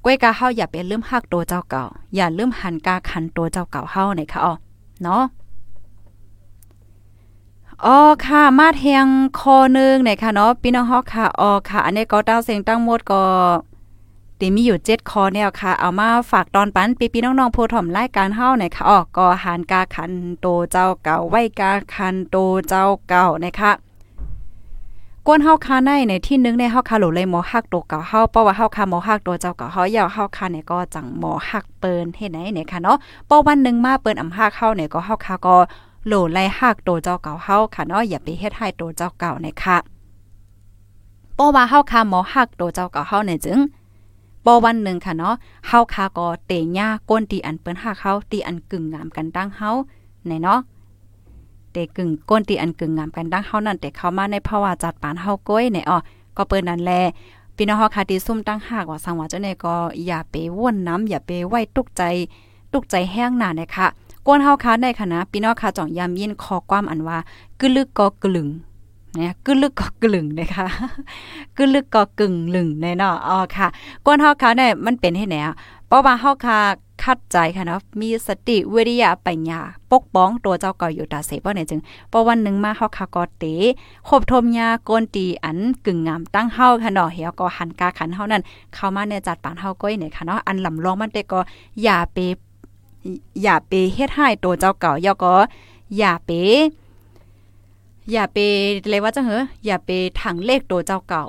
[0.03, 1.83] ก้วยกาเฮาอย่าไปลืมฮักตัวเจ้าเก่า
[2.15, 4.53] อย่าลืมหันกาขันตัวเจ้าเก่าเฮาเนี่ยค่ะอ๋อ
[5.03, 5.21] เนาะ
[7.85, 9.05] อ๋อค่ะ มาเทียง
[9.39, 13.23] คอนึงเนี่ยค่ะเนาะพี่น้องฮอกค่ะอ๋อค่ะ อันนี้ก็ตั้งเสียงตั้งหมดก็
[14.39, 22.37] ตีมีอยู่7คอแนวค่ะ เอามาฝากตอนปันปีพี่น้องๆผู้ถ่อมรายการเฮาหน่อยค่ะอ๋อก็หารกาคันโตเจ้าเก่าไว้กาคันโต
[22.69, 23.71] เจ้าเก่านะคะ
[25.25, 35.55] กวนเฮาคาในในที่นึงในเฮาคาหลเลยหมอฮักตัวเก่าเฮาเพราะว่าเฮาคาหมอฮักตัวเจ้าเก่าเฮายาวเฮาคาเนี่ยก็จังหมอฮักเปิ้นเฮ็ดไหนเนี่ยค่ะเนาะเพราะวันนึงมาเปิ้นอำฮักเฮาเนี่ยก็เฮาคาก็
[36.09, 39.77] โหลไล่หักโตเจ้าเก่าเฮาค่ะเนาะอย่าไปเฮ็ดให้โตเจ้าเก่านะคะ
[41.37, 43.59] ป้อว่าเฮาคาหมอหักโตเจ้าเก่าเฮาเนี่ยจึง
[44.45, 45.35] ป้อวันหนึ่งค่ะเนาะ
[45.67, 49.69] เฮาคาก็เตะญ่าก้นตีอันเปิ้นหักเฮาตีอันกึ่งงามกันตั้งเฮา
[50.25, 50.59] ไหนเนาะ
[51.71, 55.97] เตกึ่งก้นตีอันกึ่งงามกันตั้งเฮานั่นแต่เข้ามาในภาวะจัดปานเฮาก้อยไหนอ๋อ
[56.37, 56.91] ก็เปิ้นนั่นแล
[57.55, 62.03] พี่น้องเฮาคาที่ซุ่มตั้งหากว่าสังว่าเจ้าเนี่ยก็อย่าไปว่นน้ำอย่าไปไว้ตุกใจ
[62.73, 63.87] ตุกใจแห้งหนานะคะ
[64.25, 67.17] กวนเฮาคาในคณะพี่น้องคาจ่องยามยินขอความอันว่า
[67.59, 68.47] กึลึกก็กลึง
[69.15, 70.67] เนี่ยกึลึกก็กลึงนะคะ
[71.57, 73.67] กึลึกก็กึ่งลึงแน่เนาะอ๋อค่ะ
[74.05, 75.37] กวนเฮาคาเนี่ยมันเป็นให้แหน
[75.87, 76.57] เพราะว่าเฮาคา
[77.03, 79.59] คัดใจค่ะเนาะมีสติวิริยะปัญญา
[79.91, 83.45] ปกป้องตัวเจ้าเก่าอยู่ตาเสบ่เนี่ยจึงพอวันหนึ่งมาเฮาคาก็เต
[84.07, 91.39] คบทมยาโกนตีอันกึ่งงามตั้งเฮาค่ะเนาะเฮียก็หันกาขันเฮานั่นเข้ามาในจัดปานเฮาก้อยเนี่ยค่ะเนาะอันลำลองมันแต่ก็
[91.83, 92.17] อย่าไป
[93.43, 95.33] อย่าไปเฮ็ดให้ตัวเจ้าเก่าย่อก็
[95.97, 96.29] อย่าไป
[98.11, 98.37] อย่าไป
[98.89, 99.89] เลยว่าจังเหรออย่าไป
[100.21, 101.23] ถังเลขตัวเจ้าเก่า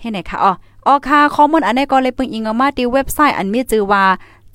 [0.00, 0.52] ให้ไหนคะอ๋อ
[0.86, 4.04] อ๋อค่ะข้อมูลอันนี้ก็เลยปึงอิงออกมาที่เว็บไซต์อันมีชื่อว่า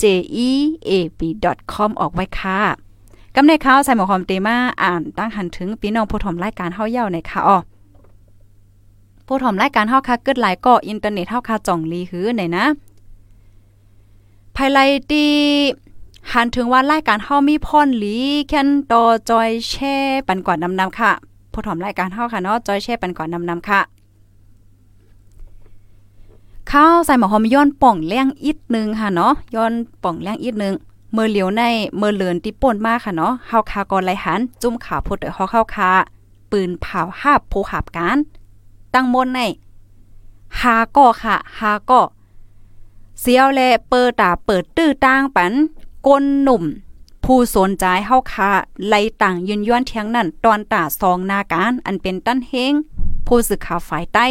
[0.02, 2.60] jeap.com ออกไว้ค่ะ
[3.36, 7.58] กำในข่าวใส่หมอหอมเตมาอ่านตั้งหันถึงพี่น้องผู้ถมรายการเฮาเย่าในค่ะอ๋อ
[9.28, 12.66] ผู้ถมรายการเฮาค่ะเกิดหลายก็อินเทอร์เน็ตเฮาค่ะจ่องลีหือไหนนะ
[14.56, 14.80] ภายไล
[15.12, 15.26] ตี
[16.34, 18.16] หันถึงว่ารายการเฮามีพรหลี
[18.50, 19.96] แค่นต่อจอยแช่
[20.28, 21.12] ปันกว่านำนำค่ะ
[21.52, 23.82] ผู้ถอมรายการเฮาค่ะเนาะจอยแช่ปันกว่านำนำค่ะ
[26.72, 30.76] ข้าวใส่หมอหอมย้อนป่องแรงอีกนึงค่ะเนาะย้อนป่องแรงอีกนึง
[31.14, 31.62] เมื่อเหลียวใน
[31.98, 35.92] เมื่อเลือนที่ป่นมากค่ะเนาะเฮาคาก่อนไหลหัน จุ่มขาพุดเฮาเข้าคา
[36.52, 38.18] ปืนเผาหาบผู้หับการ
[38.94, 39.40] ตั้งมนใน
[40.60, 42.02] หาก็ค่ะหาก็
[43.22, 45.54] เสียวแลเปิดตาเปิดตื้อต่างปัน
[46.06, 46.64] ก้นหนุ่ม
[47.26, 48.52] ผู้สนใจเฮาคา
[48.88, 52.74] ไล่ต่างยืนย้อนเทียงนั่นตอนตาซองนาการ อันเป็นตั้นเฮง
[53.28, 54.26] ผู้สื่อข่าวฝ่ายใต้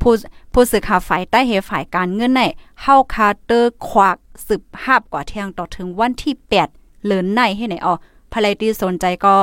[0.00, 0.12] ผู้
[0.52, 2.42] ผู้สื่อข่าวฝ่ายใต้เฮฝ่ายการเงินใน
[2.82, 6.34] เฮาคาเตอร์ควักสืบภาพกว่าเทียงต่อถึงวันที่
[6.70, 7.94] 8เลินในให้ไหนอ๋อ
[8.32, 9.34] ภรรยที่สนใจก็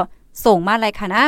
[0.46, 1.24] ส่งมาเลยค่ะนะ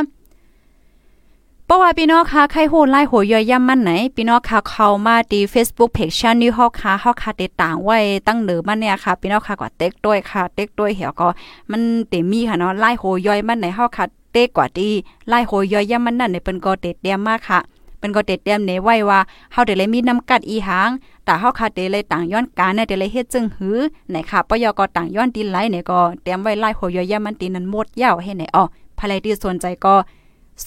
[1.67, 11.27] เพราะว่าพี่น้องค่ะใครโหไล่หัวย่อยย่ำมันไหนพี่น้องค่ะเข้ามาดี Facebook Page ชันนี้ฮอกค่ะฮอกค่ะติดต่างไว้ตั้งเหนือมันเนี่ยค่ะพี่น้องค่ะก็เต็กด้วยค่ะเต็กด้วยเหี่ยวก็
[11.71, 14.89] มันเต็มมีค่ะเนาะไล่หัวย่อยมันไหนฮอกค่ะเต็กกว่าดี
[15.29, 17.59] ไล่หัวย่อยย่ำมันนั่นในเป็นก็เต็ดเดียมมากค่ะ
[17.99, 19.19] เป็นก็เต็ดเดียมเนไว้ว่า
[19.51, 20.89] เฮาได้เลยมีน้ำกัดอีหาง
[21.25, 23.77] แต่เฮาค่ะเดเลยต่างย้อนการเนี่ยเดเลยเฮ็ดจึงหือ
[24.09, 28.63] ไหนค่ะปยก็ต่างย้อนดินไหลเนี่ยก็เตรียมไว้ไล่หัวย่อยย่ำมันตีนั้นหมดยาวให้ไหนอ๋อ
[28.99, 29.95] ภรรยที่สนใจก็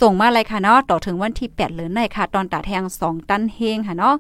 [0.01, 4.17] ส่งมาเลยค่ะเนาะต่อถึงวันที่8เลยในค่ะ ตอนตาแทง 2 ตันเฮงค่ะเนาะ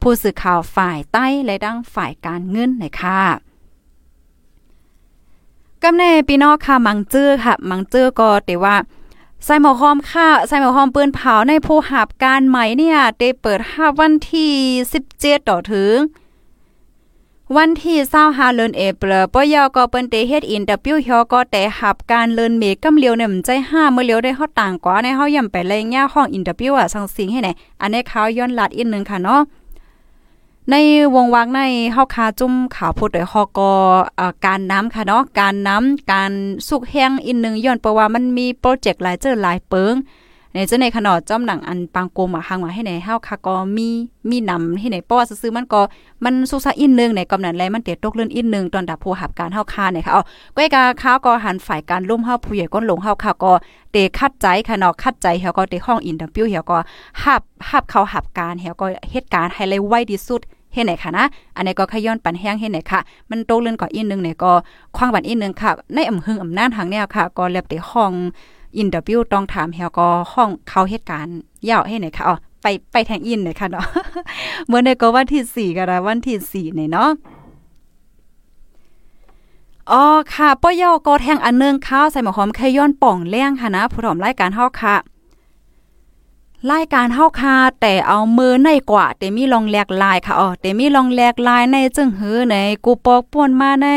[0.00, 3.20] ผู้สื่อข่าวฝ่ายใต้และดังฝ่ายการเงินเลยค่ะ
[5.82, 8.76] กำเน่พี่น้องค่ะมังจื้อค่ะ มังจื้อก็แต่ว่า
[9.44, 14.52] ใส่หมอหอมค่ะใส่หมอหอมปืนเผาในผู้หับการใหม่เนี่ยได้เปิดห้าวันที่
[15.00, 15.94] 17 ต่อถึง
[17.56, 27.48] วันที่เศร้าหาเลินเอเปลปยอก็เปิ้นเตเฮ็ดอินเตอร์วิวฮาก็แต่หับการเลินเมกำเลียวเนี่ยมันใจห้าเมื่อเลียวได้เฮาต่างกว่าในเฮาย่ำไปเลยย่าห้องอินเตอร์วิวอะสังสิงให้ไหน
[27.80, 29.40] อันนี้เขาย้อนลัดอีกนึงค่ะเนาะ
[30.70, 30.74] ใน
[31.14, 31.60] วงวังใน
[31.92, 33.60] เฮาคาจุ่มข่าวพูดโดยฮอก
[34.20, 36.32] อการน้ำค่ะเนาะการน้ำการ
[36.68, 39.94] สุกแห้งอีกนึงย้อนเพราะว่ามันมีโปรเจกต์หลายเจอหลายเปิง
[40.54, 43.88] ในเจ้าในขนอดจอมหนังอันปังโกมาหางมาให้ในเฮาค่ะก็มี
[44.30, 45.80] มีนำให้ในป้อซื้อมันก็
[46.24, 50.22] มันสุกซะอินนึงในกำนันแลมันเตตกเลื่อนอินนึงตอนดับผู้หับการเฮาค่าเนี่ยค่ะเอา
[50.56, 53.52] ก้อยกาข้าวก็หันฝ่ายการล่มเฮาผู้ใหญ่ก้นหลงเฮาค่ะก็
[53.92, 56.78] เตะคัดใจค่ะเนาะคัดใจเฮาก็เตะห้องอินเตอร์วิวเฮาก็
[57.22, 60.40] หับหับเขาหับการเฮาก็เหตุการณ์ให้เลยไวที่สุด
[60.72, 61.24] เฮ็ดไหนค่ะนะ
[61.56, 64.52] อันนี้ก็ขย้อนปันแห้งเฮ็ดไหนค่ะ มันโตเลื่อนกว่าอีกนึงเนี่ยก็
[64.96, 68.12] ควางบันอีกนึงค่ะ ในอำหึงอำนาจทางแนวค่ะ ก็เล็บได้ห้อง
[68.78, 73.86] อินเตอร์วิวต้องถามเฮาก็ห้องเขาเหตุการณ์ยาวให้ไหนค่ะอ๋อไปไปแทงอินเลยค่ะเนาะ
[74.66, 77.10] เมื่อในก็วันที่4ก็ได้วันที่4เนี่ยเนาะ
[79.90, 80.04] อ๋อ
[80.34, 84.96] ค่ะป้อยอก็แทงอันเนึงข้าวใส่หมอหอมแค่ย้อนป่องแล้งค่ะนะผู้ถอมรายการเฮาค่ะ
[86.70, 93.88] รายการเฮาคาแต่เอามือในกว่าแต่มีลองแลกลายค่ะอ๋อแต่มีลองแลกลายในจึงหือในกูปอกป่วนมาใน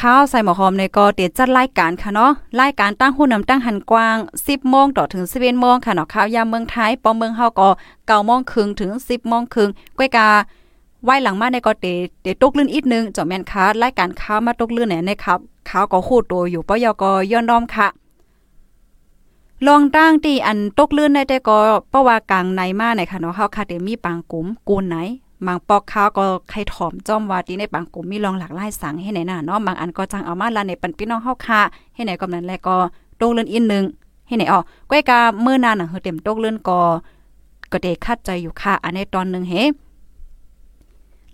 [0.00, 2.30] ข้าวใส่หมอหอมในก็เตจัดรายการค่ะเนาะ
[2.60, 10.28] รายการตั้งหุ้นนำตั้งหันกว้าง 10โมงต่อถึง11โมงค่ะเนาะข้าวยามเมืองไทยปอเมืองเฮาก็9โมงครึ่งถึง 10โมงครึ่งก้อยกา
[11.04, 11.86] ไว้หลังมาในก็เต
[12.22, 17.88] เตตกลื่นอีกนึงจอแม่นค่ะรายการข้าวมาตกลื่นเนี่ยในครับข้าวก็คู่ตัวอยู่ปยกย้อนดอมค่ะ
[19.66, 21.58] ลองตั้งที่อันตกลื่นได้แต่ก็
[21.90, 24.96] เพราะว่ากลางในมาในค่ะเนาะเฮาค่ะเดมีปางกุมกูนไหน
[25.46, 31.60] บางปอกข้าวก็ใครถอมจ้อมว่าที่ในบางกลุ่มมีลองหลากหลายสังให้ไหนน่ะเนาะบางอันก็จังเอามาละในปันพี่น้องเฮาค่ะ
[31.94, 32.76] ให้ไหนก็นั้นแลก็
[33.16, 33.84] โตเลื่อนอีกนึง
[34.26, 36.78] ให้ไหนอ๋อก้อยกาเมื้อนั้นน่ะเฮอเต็มโตเลื่อนก็
[37.72, 39.54] ก็ได้คัดใจอยู่ค่ะ อันในตอนนึงเฮ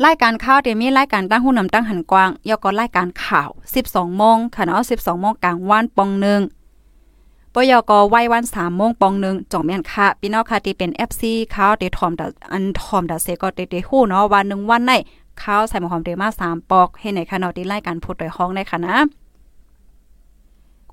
[0.05, 3.51] รายการข่าวเดี๋ยวมีรายการตั้งหุ้นนำตั้งหันกว้างยอก็รายการข่าว
[3.85, 6.40] 12โมงค่ะเนาะ12โมงกลางวันปองนึง
[7.55, 14.93] ปยกไว้วันสามโมงปองหนึ่งจ่องแม่นค่ะพี่น้องค่ะที่เป็น FC เขาเดทอมดอันทอมดาเซก็เดเดฮู้เนาะวันหนึ่งวันใน
[15.38, 18.97] เขาใส่หมอหอมเดมาสามปอกให้ในค่ะเนาะที่รายการพูดโดยห้องได้ค่ะนะ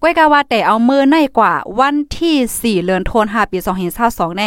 [0.01, 2.35] ก้วยกาว่าแต่เอามือในกว่าวันที่
[2.81, 3.57] 4เดือนธันวาคมปี
[3.99, 4.43] 2022ใน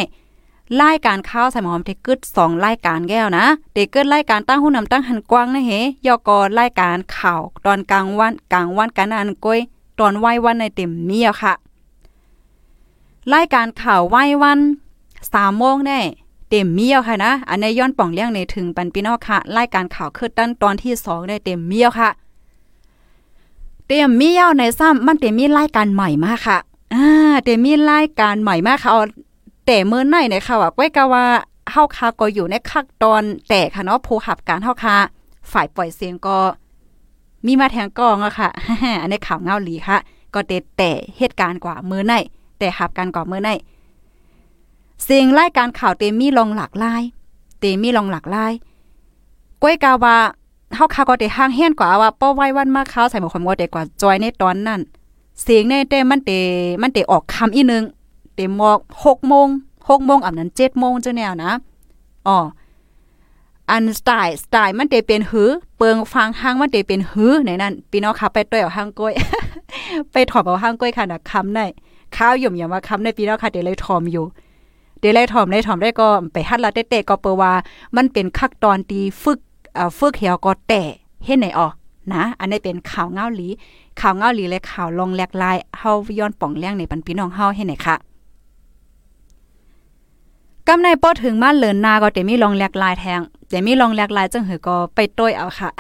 [0.81, 5.73] รายการข้าวใส่หมอมเทกึด2รายการแก้วนะเทกึดรายการตั้งหุ้นนำตั้งหันกว้างนะเฮ
[6.07, 9.59] ยอกอรายการข่าวตอนกลางวันกลางวันกันอันก้อย
[9.99, 11.55] ตอนไหว้วันในเต็มเมียค่ะ
[13.33, 14.59] รายการข่าวไหว้วัน
[15.33, 16.01] สามโมงแน่
[16.49, 22.11] เต็มเมียวค่ะนะ อันในย้อนป่องเลี้ยงในถึงปันพี่น้อค่ะรายการข่าวคือตั้นตอนที่สองได้เต็มเมียวค่ะ
[23.87, 26.59] เต็มเมียวในซ้ำมันเต็มมีรายการใหม่มากค่ะ
[26.95, 29.03] อ่าเต็มมีรายการใหม่มากค่ะเอา
[29.67, 31.25] แต่เมื่อไหร่ในค่ะว่าไว้กะว่า
[31.71, 34.97] เฮาคาก็อยู่ในคักตอนแต่ค่ะเนาะผู้หับการเฮาคา
[35.53, 36.39] ฝ่ายปล่อยเสียงก็
[37.47, 38.49] มีมาแทงกองอะค่ะ
[39.01, 39.99] อันนี้ข่าวเงาหลีค่ะ
[40.35, 42.15] ก็เตแต่เหตุการณ์กว่ามือไหน
[42.59, 43.51] แต่หับกันก่อเมื่อไน
[45.09, 47.03] สิ่งรายการข่าวเตมีลองหลากหลาย
[47.59, 48.53] เตมีลองหลากหลาย
[49.63, 50.17] ก้อยกาว่า
[50.75, 54.81] เฮาข่าวก็ได้ห้างเฮียนกว่าว่าป้อไว้วันมาข่าวใส่หมวกความว่าแต่กว่าจอยในตอนนั้น
[55.43, 56.31] เสียงในเต้มันเต
[56.83, 57.85] มันเตออกคำอีนึง
[58.35, 61.53] เตมอก6โมง6โมงอันนั้น7โมงจังแนวนะ
[62.27, 62.39] อ๋อ
[63.71, 69.13] อันสไตล์สไตล์มันเตเป็นหือ เปิงฟังห้างมันเตเป็นหือในนั้นพี่น้องค่ะไปต้อยเอาห้างก้อย
[70.13, 71.67] ไปถอดเอาห้างก้อยค่ะนะคำได้
[72.17, 74.25] ข้าวหยุ่มอย่ามาคำในปีแล้วค่ะเดี๋ยวเลยทอมอยู่
[75.01, 77.53] เดี๋ยวเลยทอมเลยทอมได้ก็ไปฮัดละเตะก็เปว่า
[77.97, 79.39] มันเป็นคักตอนตีฝึก
[79.75, 80.83] เอ่อฝึกเหี่ยวก็แต่
[81.25, 81.69] เฮ็ดไหนออ
[82.15, 83.49] นะ อันนี้เป็นข่าวเงาหลี
[84.01, 87.97] ข่าวเงาหลีและข่าวลงแหลกลายเฮาย้อนป่องแรงในปันพี่น้องเฮาเฮ็ดไหนค่ะ
[90.69, 95.71] กำในป้อถึงมาเลินนาก็เตมีลองแหลกลายแทงเตมีลองแหลกลายจังหือก็ไปต้วยเอาค่ะ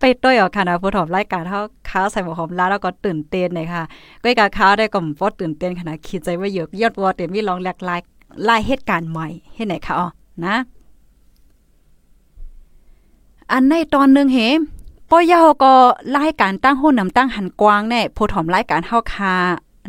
[0.00, 3.82] ไปต้วยอาค่ะนะผู้ถอมรายการเฮาค้าใส่หมวกหอมลาแล้วก็ตื่นเต้นเลยค่ะ
[4.22, 8.00] ก้อยกาค้าได้ก็บ่ตื่นเต้นขนาดคิดใจว่าเยอะยอดว่าเตมีลองแหลกลาย
[8.48, 10.08] ลายเหตุการณ์ใหม่เฮ็ดไหนคะอ๋อ
[10.44, 10.56] นะ
[13.52, 14.38] อันในตอนนึงเห
[15.10, 15.72] ป้อยาก็
[16.16, 19.34] รายการตั้งโหนำตั้งหันกว้างแน่ผู้ถอมรายการเฮาคา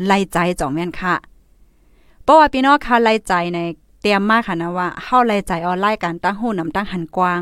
[0.05, 1.15] ไล่ใจจ่องแม่นค่ะ
[2.23, 3.59] เพราะว่าพี่น้องค่ะไล่ใจใน
[4.01, 7.41] เตรียมมากค่ะนะว่าเฮาไล่ใจออนไลน์การตั้งโหนำตั้งหันกว้าง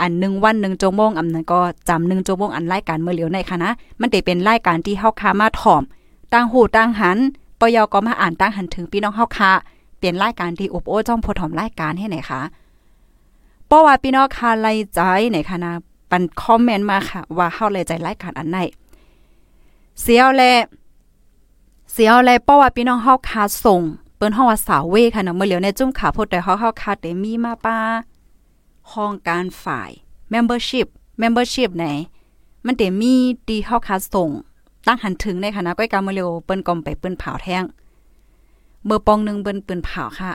[0.00, 5.82] อันหนึ่งวันหนึ่งชั่วโมงอำนั้นก็จำหนึ่งชั่วโมงอันรายการเมื่อเหลียวในค่ะนะ มันได้เป็นรายการที่เฮาคามาถ่อม
[6.32, 7.18] ตั้งหูตั้งหัน
[7.60, 9.50] ปยก็มาอ่านตั้งหันถึงพี่น้องเฮาคา
[9.98, 12.40] เปลี่ยนรายการที่อบโอ้จ้องพอถอมรายการให้ไหนคะ
[13.66, 15.72] เพราะว่าพี่น้องค่ะไลใจไหนค่ะนะ
[16.10, 18.58] ปันคอมเมนต์มาค่ะ ว่าเฮาไล่ใจรายการอันไหน
[20.00, 20.42] เสียวแล
[21.92, 23.82] เสียวแลเพราะว่าพี่น้องเฮาคาส่ง
[24.16, 27.78] เปิ้นเฮาว่าสาวเวค่ะเนาะเมื่อเหลียวในจุ่มขาพดแต่เฮาเฮาคาได้มีมาป้า
[28.92, 29.90] ห้องการฝ่าย
[30.32, 30.86] membership
[31.22, 31.86] membership ไหน
[32.66, 33.14] มันเตมี
[33.48, 34.30] ดีเฮาคาส่ง
[34.86, 37.64] ตั้งหันถึงในคณะก้อยกาเมเร็วเปิ้นกอมไปเปิ้นเผาแท่ง
[38.84, 40.32] เมื่อปองหนึ่งเปิ้นเปิ้นเผาค่ะ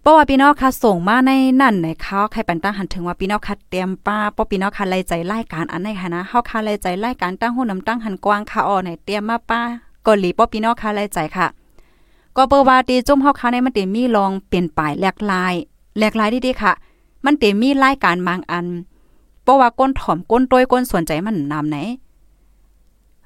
[0.00, 9.60] เพราะว่าพี่น้องค่ะส่งมาในนั่นในเขาใครปันตั้งหันถึงว่าพี่น้องค่ะเตรียมป้าป้อพี่น้องค่ะไล่ใจไล่การอันในค่ะนะเฮาค่ะไล่ใจไล่การตั้งหูนำตั้งหันกว้างค่ะอ๋อไหนเตรียมมาป้า
[10.06, 11.46] ก็หลีป้อพี่น้องค่ะไล่ใจค่ะ
[12.36, 15.54] ก็เปิว่าตีจุ่มเฮาค่ะในมันเตมีลองเปลี่ยนปลายแหลกลาย
[15.96, 16.72] แหลกลายดีๆค่ะ
[17.24, 18.66] มันเตมีรายการบางอัน
[19.42, 21.78] เพราะว่าก้นถ่อมก้นต้วยก้นสนใจมันนำไหน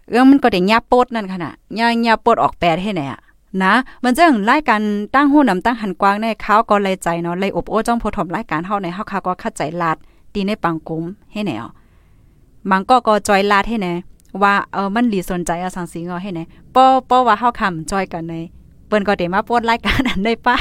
[0.09, 3.20] เอื้อมันก็ได้ยับโปดนั่นค่ะน่ะยายับโปดออกแปดให้ไหนอะ
[3.62, 4.80] นะมันจังรายการ
[5.14, 9.96] ตั้งหู้นำตั้งหันกว้างในเขาก็เลยใจเนาะเลยอบโอ้จ้องโพถมรายการเฮาในเฮาค่ะก็เข้าใจลาด
[10.35, 11.64] ตีในปังกุมให้แนว
[12.70, 13.88] บางก็ก็จอยลาดให้แน
[14.42, 16.40] ว่าเออมันหลีสนใจเอาสังสีงอให้แน
[16.74, 18.35] ป้อป้อว่าเฮาคำจอยกันใน
[18.87, 20.56] เปิ้นก็ได้มาโพดรายการอันได้ป้า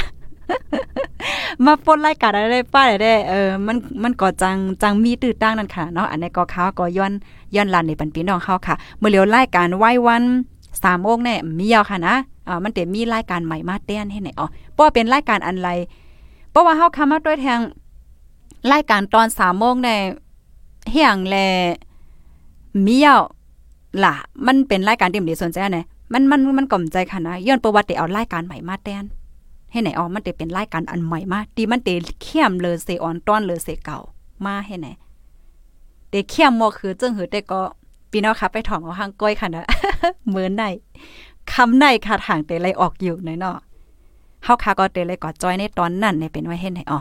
[1.64, 7.12] มาปนรายการอะไรป้าได้เออมันมันก็จังจังมีตื้อตั้งนั่นค่ะเนาะอันนี้ก็เขาก็ย้อน
[7.54, 10.22] ย้อนลันในปันปีน้องเฮาค่ะ เมื่อเลียวรายการไหว้วัน
[10.66, 12.14] 3โมงแน่มียาวค่ะนะ
[12.48, 15.70] อ่ามันเตมีรายการใหม่มาแต้นให้ไหนอ๋อเพราะเป็นรายการอันไร
[16.50, 17.60] เพราะว่าเฮาคำมาด้วยแทง
[18.72, 19.90] รายการตอน3โมงใน
[20.90, 21.36] เฮียงแล
[22.86, 23.22] มียาว
[24.04, 24.14] ล่ะ
[24.46, 25.78] มันเป็นรายการที่มีสนใจไหน
[26.12, 29.04] มันมันมันก่อมใจค่ะนะย้อนประวัติเอารายการใหม่มาแต้น
[29.76, 31.88] ให้ไหนอ๋อมันเตเป็นรายการอันใหม่มาดีมันเต
[32.22, 33.98] เข้มเลยเสออนต้อนเลยเสเก่า
[34.44, 34.88] มาให้ไหน
[36.08, 37.60] เตเข้มมอคือจึงหือแต่ก็
[38.10, 39.64] พี่น้องค่ะไปถอมเอาหางก้อยค่ะนะ
[40.28, 40.64] เหมือนใน
[41.52, 43.56] คำในค่ะทางเตเลออกอยู่หน่อยเนาะ
[44.44, 47.00] เฮาค่ะก็เตเลยก็จอยในตอนนั้นในเป็นไว้เฮ็ดให้อ๋อ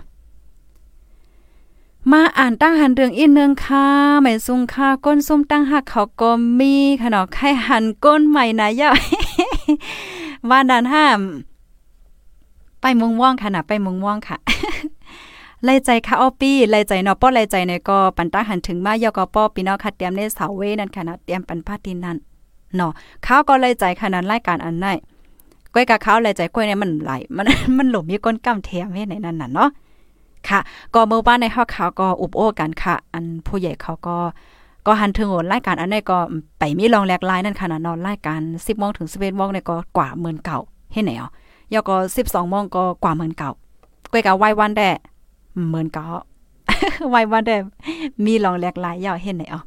[2.11, 3.85] มาอ่านตั้งหันเรื่องอีกนึงค่ะ
[4.21, 8.89] ไม่ซุงค่ะก้นส้มตั้งหักเขาก็มีค่ะเนาะไข่หันก้นใหม่นะยา
[10.49, 11.19] ว่าดันห้าม
[12.87, 14.37] ไปมุงว่องค่ะนะไปมุงว่องค่ะ
[15.63, 22.17] ไล่ใจค่ะออปี้ไล่ใจเนาะป้อไล่ใจในก็ปันตาหันถึงมายอก็ป้อพี่น้องค่ะเตรียมในเสาเวนั่นค่ะนะเตรียมปันพาตินนั่น
[22.75, 22.91] เนาะ
[23.23, 24.85] เขาก็ไล่ใจขนาดรายการอันไหน
[25.73, 27.45] ก้อยกับเขาไล่ใจก้อยเนี่ยมันไหลมัน
[27.77, 29.69] มันหลบมีก้นกำแถมไว้ในนั้นน่ะเนาะ
[30.49, 30.59] ค่ะ
[30.93, 34.17] ก็เมื่อวานในห้องเขาก็อุบโอ้กันค่ะ อันผู้ใหญ่เขาก็
[34.85, 36.17] ก็หันถึงโอนรายการอันนี้ก็
[36.59, 40.59] ไปมีลองแลกไลน์นั่นค่ะนะนอนรายการ10โมงถึง11โมงเนี่ยก็กว่าหมื่นเก่า
[40.93, 41.29] เฮ็ดไหนอ๋อ
[41.73, 43.51] ยอก็12โมงก็กว่าหมื่นเก่า
[44.11, 44.89] ก้อยกับไว้วันได้
[45.69, 46.05] หมื่นเก่า
[47.11, 47.55] ไว้วันได้
[48.25, 49.61] มีลองแลกไลน์ยาวเฮ็ดไหนอ๋อ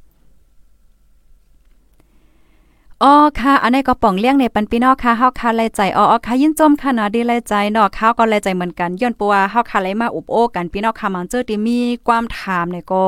[3.02, 13.03] อ๋อค่ะ อันนี้ก็ป่องเลี้ยงในปันพี่น้องค่ะเฮาค่ะไลใจอ๋อค่ะยินจมค่ะนะดีไลใจเนาะเขาก็ไลใจเหมือนกันย้อนปัวเฮาค่ะไลมาอุบโอกันพี่น้องค่ะมันเจอที่มีความถามเนี่ยก็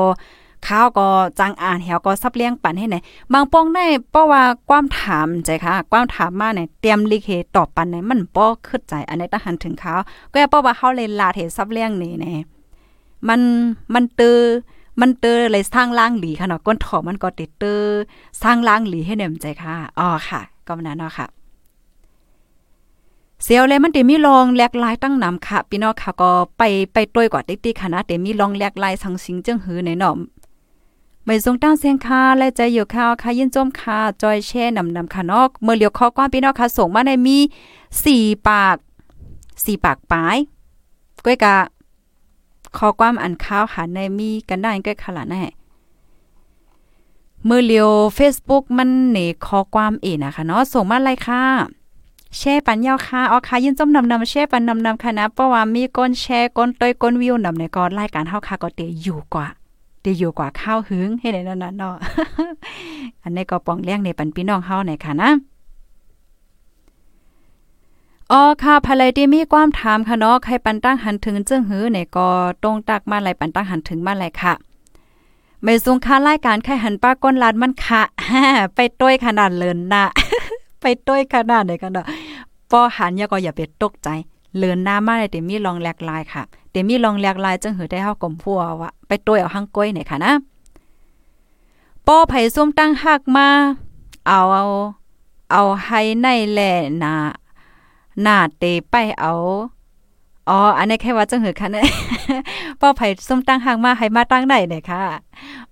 [0.67, 1.07] ข้าวก็
[1.39, 2.95] จังอ่านแหวก็ซับเลี้ยงปันให้ไหน
[3.33, 9.93] บางป้องได้เพราะว่าความถามใจค่ะ ความถามมาเนี่ยเตรียมลิเคตอบปันเนี่ยมันบ่ขึ้นใจอันนี้ต้องหันถึงเขา
[10.31, 12.33] ก็เพราะว่าเขาเลยลาเทซับเลี้ยงนี่แน่
[13.27, 13.41] มัน
[13.93, 14.39] มันเตือ
[15.01, 17.81] มันเตอเลยสร้างล่างหลีค่ะเนาะก้นถอมันก็ติดเตอ
[18.43, 21.27] สร้างล่างหลีให้เนมใจค่ะอ๋อค่ะ ก็มันนั้นเนาะค่ะ
[23.43, 30.15] เสียวเลยมันเตมีลองแลกลายตั้งนำค่ะ พี่น้องค่ะก็ไปไปต้วยกว่าติ๊กๆค่ะนะเตมีลองแลกลายสังสิงจึงหือในเนาะ
[31.25, 37.37] ไม่ทรงตั้งเสียงค่ะและใจอยู่ข่าวค่ะยินจมค่ะจอยแช่นำนำค่ะนาะเมื่อเลียวข้อความพี่น้องค่ะส่งมาในมี
[37.91, 38.75] 4ปาก
[39.31, 40.37] 4ปากปลาย
[41.25, 41.55] ก้อยกะ
[42.77, 45.43] ขอความอันข้าวหาในมีกันได้ก็ขนาดแน่
[47.45, 51.43] เมื่อเลียว Facebook มันเหนขอความเอนะคะเนาะส่งมาเลยค่ะ
[52.37, 59.47] แช่ปันยาวค่ะอ๋อค่ะยินจมนำนำแช่ปันนำนำค่ะนะเพราะว่ามีก้นแช่ก้นต้อยก้นวิวนำในก็รายการเฮาค่ะก็เตอยู่กว่า
[60.01, 61.95] เตอยู่กว่าข้าวหึงให้ได้นั่นน่ะเนาะ
[63.23, 65.31] อันนี้ก็ป้องเลี้ยงในปันพี่น้องเฮาในค่ะนะ
[68.31, 72.27] อ๋อค่ะภายที่มีความถามค่ะเนาะใครปันตั้งหันถึงจึงหือเนี่ยก็
[72.63, 74.53] ตรงตักมาไหลปันตั้งหันถึงมาไหลค่ะ
[75.63, 78.01] ไม่สูงค่ารายการใครหันป้าก้นลานมันค่ะ
[78.75, 80.03] ไปต้วยขนาดเลินนะ
[80.81, 82.05] ไปต้วยขนาดไหนกันเนาะ
[82.71, 84.09] ปอหันยาก็อย่าไปตกใจ
[84.57, 90.33] เลินหน้ามาเลยเดมี่ลองแหลกลายค่ะเดมี่ลองแหลกลายจึงหือได้เฮากลมพัววะไปต้วเอาหังก้อยหนค่ะนะ
[92.07, 93.47] ปอไผ่ส้มตั้งหักมา
[94.27, 94.63] เอาเอา
[95.51, 96.73] เอาให้ในแหล่
[97.03, 97.13] นา
[98.21, 99.31] หน้าเตไปเอา
[100.49, 101.85] อ๋อ อันนี้แค่ว่าจังหือค่ะเนี่ย
[102.81, 105.01] ป้อไผ่ส้มตั้งหางมาให้มาตั้งไหนเนี่ยค่ะ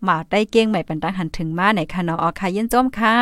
[0.04, 3.16] หมาได้เก้งใหม่เป็นตั้งหันถึงมาไหนค่ะเนาะอ๋อค่ะยินจมค่ะ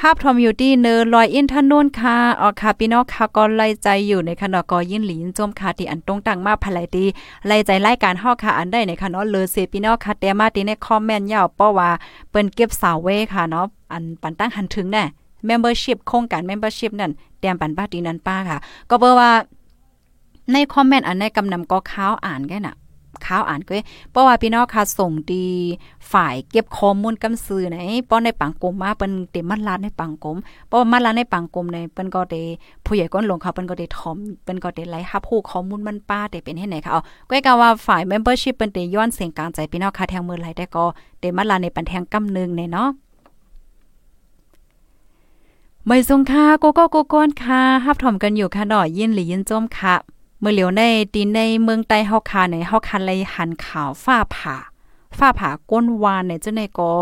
[0.00, 7.04] ฮับทอมอยู่ที่เนอลอยอินทนนค่ะออค่ะพี่น้องค่ะก็ไล่ใจอยู่ในคะเนาะก็ยินหลีนจมค่ะที่อันตรงตังมาภายตี
[7.46, 11.90] ไล่ใจไล่การฮอค่ะอันได้ในคะเนาะเลยเสพี่น้องค่ะแต่มาตีในคอมเมนต์ยาวเพราว่า
[12.30, 15.04] เปิ้นเก็บสาวเวค่ะเนาะอันปันตั้งหันถึงแน่
[15.48, 18.58] membership โครงการ membership นั่นเตรียมปันป้าตีนั้นป้าค่ะ
[18.90, 19.30] ก็เบอว่า
[20.52, 22.76] ในคอมเมนต์อันในกำนำก็ข้าวอ่านแค่น่ะ
[23.26, 23.72] ข้าวอ่านก็
[24.10, 25.46] เพราะว่าพี่น้องค่ะส่งดี
[26.12, 27.78] ฝ่ายเก็บข้อมูลกำซื้อไหน
[28.10, 32.42] ป้อนในปังกลมมาเปิ้นเต็มมัดลาดในปังกลมเพราะว่ามัดลาดในปังกลมในเปิ้นก็ได้
[32.84, 40.84] ผู้ใหญ่ก้นลงเขาเปิ้นก็ได้ถอมเปิ้นก็ได้ไล่รับผู้ข้อมูลมันป้าได้เป็นให้ไหนค่ะเอาก็กะว่าฝ่าย membership เปิ้นได้ย้อนเสียงกลางใจพี่น้องค่ะแทงมือไหลได้ก็
[41.20, 42.90] ได้มัดลาดในปันแทงกำนึงเนาะ
[45.86, 49.94] ไม่ทรงค่าโกโก้โกก้อนค่ะฮับถอมกันอยู่ค่ะดอยินหรือยินจมค่ะ
[50.40, 50.82] เมื่อเหลียวใน
[51.14, 54.56] ตีในเมืองใต้เฮาคาในเฮาคันเลยหันข่าวฟ้าผ่า
[55.18, 56.92] ฟ้าผ่าก้นวานในเจ้าในก็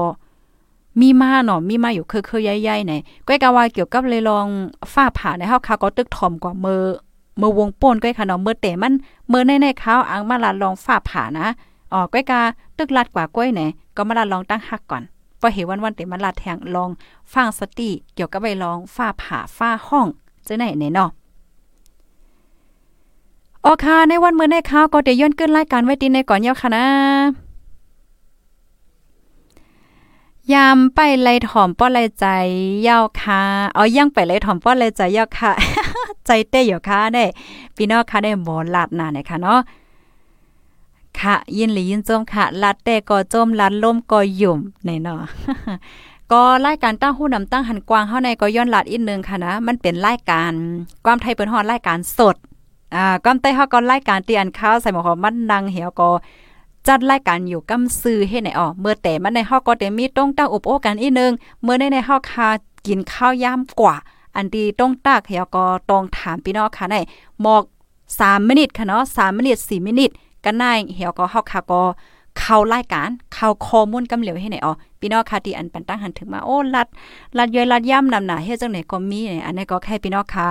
[1.00, 2.92] มีมาเนาะมีมาอยู่คือๆใหญ่ๆใน
[3.26, 4.46] ก้อยกะว่าเกี่ยวกับเลยลอง
[4.92, 6.82] ฟ้าผ่าในเฮาคาก็ตึกถอมกว่าเมื่อ
[7.38, 8.94] เมื่อวงป่นก้อยค่ะเนาะเมื่อแต่มัน
[9.28, 11.46] เมื่อในในข้าวอังมาลาลองฟ้าผ่านะ
[11.92, 12.40] อ๋อก้อยกา
[12.78, 13.60] ตึกลัดกว่าก้อยไหน
[13.96, 15.02] ก็มาลาลองตั้งหักก่อน
[15.40, 16.90] พอเห็นวันวันต็มาลาแทงลอง
[17.32, 20.06] ฟังสติเกี่ยวกับไปลองฝ้าผ่าฝ้าห้อง
[20.44, 21.10] เจะไหนไหนเนาะ
[23.68, 26.86] ออค่ะในวันเมื่อในข้าวก็เดี๋ยวย้อนขึ้นรายการไว้ตีในก่อนเยาค่ะนะ
[30.52, 32.26] ยามไปไล่ถ่อมป้อไล่ใจ
[32.88, 33.40] ยาวค่ะ
[33.74, 35.50] เอายังไปไล่ถ่อมป้อไล่ใจยาวค่ะ
[36.26, 37.24] ใจเต้อยู่ค่ะได้
[37.76, 39.58] พี่น้องค่ะได้หมอลาดหน้าเนี่ยค่ะเนาะ
[41.20, 45.22] ค่ะ ยินหลียินจมค่ะลัดแต่ก็จมลัดล่มก็หยุ่มในเนาะ
[46.32, 50.52] ก็รายการตั้งหู้นำตั้งหันกวางเข้าในก็ย้อนลัดอีกนึงค่ะนะ มันเป็นรายการ
[51.04, 52.36] ความไทยเปิ้นฮอดรายการสด
[52.94, 56.10] อ่าควาไต้เฮาก็รายการที่อันข้าวใส่หมอหอมมันนังเหี่ยวก็
[56.86, 61.32] จัดรายการอยู่กำซื้อให้ไหนอ๋อเมื่อแต่มันในเฮาก็ได้มีต้องตั้งอุปโภคกันอีนึง
[61.62, 62.48] เมื่อในในเฮาคา
[62.86, 63.94] กินข้าวยามกว่า
[64.36, 66.96] อันดีต้องตากเหี่ยวก็ต้องถามพี่น้องค่ะใน
[67.42, 67.62] หมอก
[68.06, 70.10] 3มินิทค่ะเนาะ3มินิท4มินิท
[70.44, 71.82] กันนายเหี่ยวก็เฮาค่ะก็
[72.38, 76.86] เข้ารายการเข้าข้อมูลกำเหลวให้ไหนอ๋อพี่น้องค่ะที่อันปันตั้งหันถึงมาโอ้ลัด
[77.38, 80.46] ลัดย่อยลัดย่ำนำหนาเฮ็ดจังไหนก็มีเนี่ยอันนี้ก็แค่พี่น้องค่ะ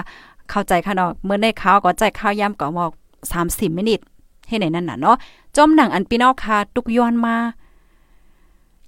[0.49, 2.91] เข้าใจค่ะเนาะเมื่อในข้าวก็ใจข้าวย่ำก็หมอก
[3.31, 3.99] 30มินิท
[4.47, 5.15] ให้ไหนนั่นน่ะเนาะ
[5.55, 7.35] จอมหนังอันพี่นองค่ะตุกย้อนมา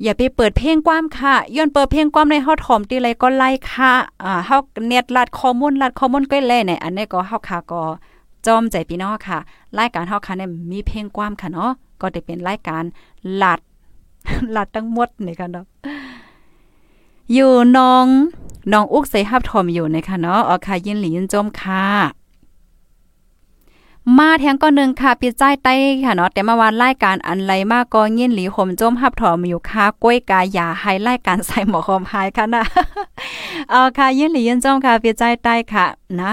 [0.03, 3.91] อย่าไปเปิดเพลงความค่ะย้อนเปิดเพลงความในเฮาถอมตีไรก็ไล่ค่ะ
[4.24, 7.82] อ่าเฮาเน็ตลัดข้อมูลลัดข้อมูลก็เลยเนี่ยอันนี้ก็เฮาค่ะก็
[8.45, 9.38] จอมใจพี่น้องค่ะ
[9.78, 12.84] รายการเฮาค่ะเนี่ยมีเพลงความค่ะเนาะก็ได้เป็นรายการ
[13.41, 13.60] ลัด
[14.55, 15.66] ลัดทั้งหมดนี่ค่ะเนาะ
[17.34, 18.06] อยู่น้อง
[18.72, 21.84] น้องอุกใส่ฮับถอมอยู่นะคะเนาะอ๋อค่ะยินหลียินจมค่ะ
[24.18, 25.74] มาแทงก็นึงค่ะปิดใจใต้
[26.06, 32.64] ค่ะเนาะแต่มาวันรายการอันไรมากก็ยินหลีข่มจมฮับถอมอยู่ค่ะก้วยกายาให้รายการใส่หมอคอมหายค่ะนะ
[33.72, 35.86] เอาค่ะยินหลียินจมค่ะปิดใจใต้ค่ะ
[36.22, 36.32] นะ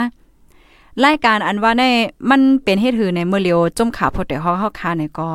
[1.04, 1.82] รายการอันว่าใน
[2.30, 5.28] มันเป็นให้ถือในเมื่อเลียวจมขาพดแต่เฮาเฮาคาเนี่ยก็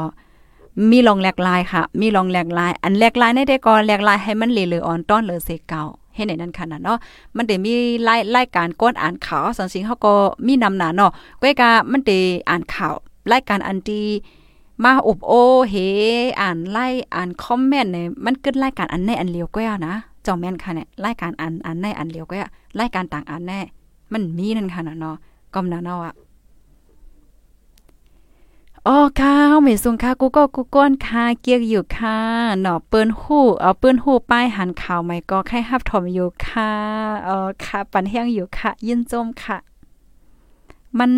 [0.91, 5.83] มีลองแหลกลายค่ะ มีลองแหลกลาย อันแหลกลายในได้ก็แหลกลายให้มันเหลืออ่อนต้อนเหลือเสเก่า
[6.15, 6.97] ให้ในนั้นขนาดเนาะ
[7.35, 7.73] มันได้มี
[8.07, 10.13] รายรายการก้นอ่านข่าวสังสิงเขาก็
[10.47, 11.11] มีนำหนาเนาะ
[11.41, 12.19] ก้อยกามันได้
[12.49, 12.95] อ่านข่าว
[13.31, 14.03] รายการอันดี
[14.83, 15.31] มาอุบโอ
[15.69, 15.75] เฮ
[16.41, 19.93] อ่านไล่อ่านคอมเมนต์เนี่ยมันเกิดรายการอันในอันเลียวก็นะ
[20.25, 22.35] จอมแม่นค่ะเนี่ยรายการอันอันในอันเลียวก็
[22.79, 23.59] รายการต่างอันแน่
[24.13, 25.15] มันมีนั่นค่ะเนาะ
[25.53, 26.13] ก็มนาเนาะอะ
[28.91, 32.17] อ๋อค่ะเฮาไม่สูงค่ะกูก็กูก้นค่ะเกียกอยู่ค่ะ
[32.61, 36.71] เนาะเปิ้นฮู้เอาเปิ้นฮู้ป้ายหันข่าวใหม่ก็แค่ฮับถมอยู่ค่ะ
[37.25, 39.57] เออค่ะปันแห้งอยู่ค่ะยินจมค่ะ
[40.97, 41.11] มัน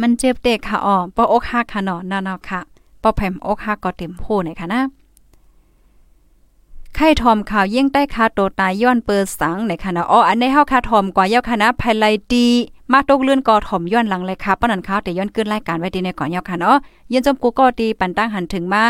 [0.00, 2.60] มันเจ็บเด็กค่ะอ๋อปออกหักค่ะเนาะนั่นเนาะค่ะ
[3.02, 4.82] ปอแผ่มอกหักก็เต็มโพเนี่ยค่ะนะ
[6.94, 12.48] ไข่ทอมข่าวยิ่งได้คาโตตายย้อนเปิดสังในคณะอ๋ออันในเฮาคาทอมกว่าเย้าคณะภายไลดี
[12.92, 16.76] มาตกเลื่อนกอถอมย้อนหลังเลยค่ะป้อนันข้าวแต่ย้อนขึ้นรายการไว้ดีในก่อนเย้าค่ะเนาะ
[17.12, 18.82] ยินจมกูก็ดีปันตั้งหันถึงมา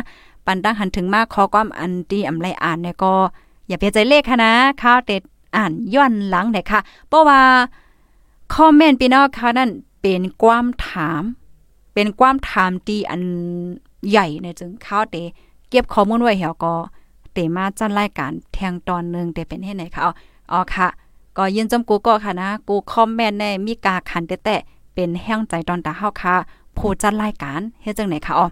[0.47, 3.13] ปันตั้งหันถึงมาขอความอันดีอำไรอ่านเนี่ยก็
[3.69, 5.23] อย่าเพียใจเลขค่ะนะข้าวเด็ด
[5.57, 7.41] อ่านย้อนหลังเลยค่ะ เพราะว่า
[8.55, 9.71] คอมเมนต์พี่น้องค่ะนั่น
[10.03, 11.23] เป็นความถาม
[11.95, 13.23] เป็นความถามตีอัน
[14.11, 15.17] ใหญ่ในจึงข้าวเต
[15.71, 16.75] เก็บข้อมูลไว้เหี่ยวก็
[17.33, 20.13] เตมาจัดรายการแทงตอนหนึ่งเตเป็นให้ไหนคะอ๋อ
[20.53, 20.89] อ๋อค่ะ
[21.37, 24.57] ก็ยินจำกูก็ค่ะนะ กูคอมเมนต์ในมีกาขันแต่แต่
[24.95, 26.35] เป็นแห้งใจตอนตาเฮาค่ะ
[26.77, 28.47] ผู้จัดรายการเฮ็ดจังไหนคะอ๋อ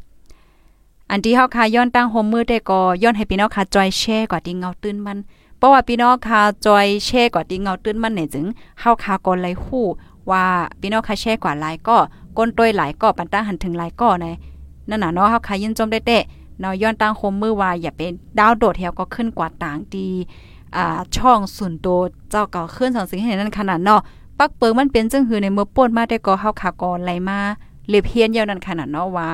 [1.11, 5.19] อันที่เฮาค่ะย้อนตั้งโฮมมือได้ก็ย้อนให้พี่น้องค่ะจอยแชร์กว่าที่เงาตื้นมัน
[5.59, 8.45] เพราะว่าพี่น้องค่ะจอยแชร์กว่าที่เงาตื้นมันเนี่ยจึง
[8.81, 9.87] เฮาค่ะก็เลยฮู้
[10.31, 10.45] ว่า
[10.81, 11.97] พี่น้องค่ะแชร์กว่าหลายก็
[12.37, 14.27] ก้นต้วยหลายก็ปันตั้งหันถึงหลายก็ใน
[14.89, 16.19] นั่นน่ะเนาะเฮาค่ะยินจมได้แต่
[16.61, 20.09] เนาะย้อนตั้งโฮมมือว่าอย่าเป็นดาวโดดแถวก็ขึ้นกว่าต่างดี
[20.77, 21.99] อ่าช่องส่วนตัว
[22.31, 24.01] เจ้าเก่าขึ้นสังสิ่งให้นั่นขนาดเนาะ
[24.39, 27.39] ปักเปิงมันเป็นจังหือในเมื่อป่นมาได้ก็เฮาค่ะก่อไหลมา
[27.89, 29.29] เล็บเฮียนยาวนั่นขนาดเนาะว่า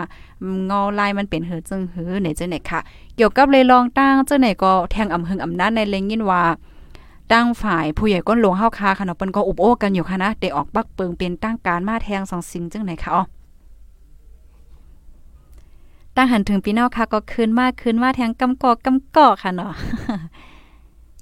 [0.66, 2.80] เงาลายมันเป็นเหือจึงหือไหนจังไหนค่ะ
[3.16, 6.42] เกี่ยวกับเลยลองตั้งจังไหนก็แทงอำหึงอำนาจในเลงยินว่า
[7.32, 13.22] ตั้งฝ่ายผู้ใหญ่ก้นหลวงเฮาคาค่ะเนาะเปิ้นก็อุบโอ้กันอยู่ค่ะนะได้ออกปักเปิงเป็นตั้งการมาแทงสองสิ่งจังไหนค่ะอ๋อ
[16.16, 19.72] ตั้งหันถึงพี่น้องค่ะก็คืนมากคืนมาแทงกำกอกกำกอกค่ะเนาะ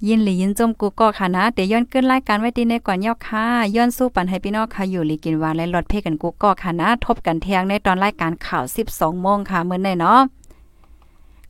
[0.07, 3.47] ยินหลียินจมกูก็ค่ะนะ เดี๋ยวย้อนขึ้นรายการไว้ดีในก่อนยอกค่ะ
[3.77, 10.21] ย้อนสู้ปันให้พี่น้องค่ะอยู่หลีกินวานและลดเพกันกูก็ค่ะนะ ทบกันเที่ยงในตอนรายการข่าว 12โมงค่ะมื้อนี้เนาะ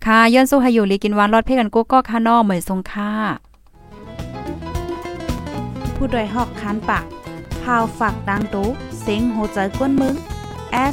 [0.05, 3.11] ค่ะย้อนสู้ให้อยู่หลีกินวานลดเพกันกูก็ค่ะน้อเหมยทรงค่ะ
[5.95, 7.05] ผู้ดยหอกคันปาก
[7.63, 8.69] พาวฝากดังตู้
[9.01, 10.15] เซ็งโหใจกวนมึง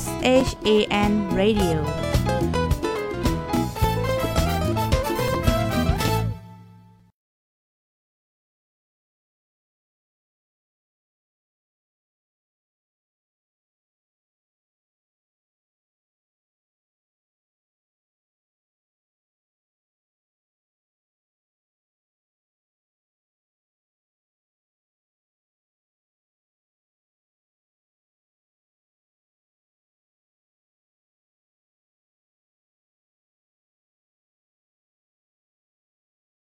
[0.02, 0.04] S
[0.48, 0.70] H A
[1.10, 1.78] N Radio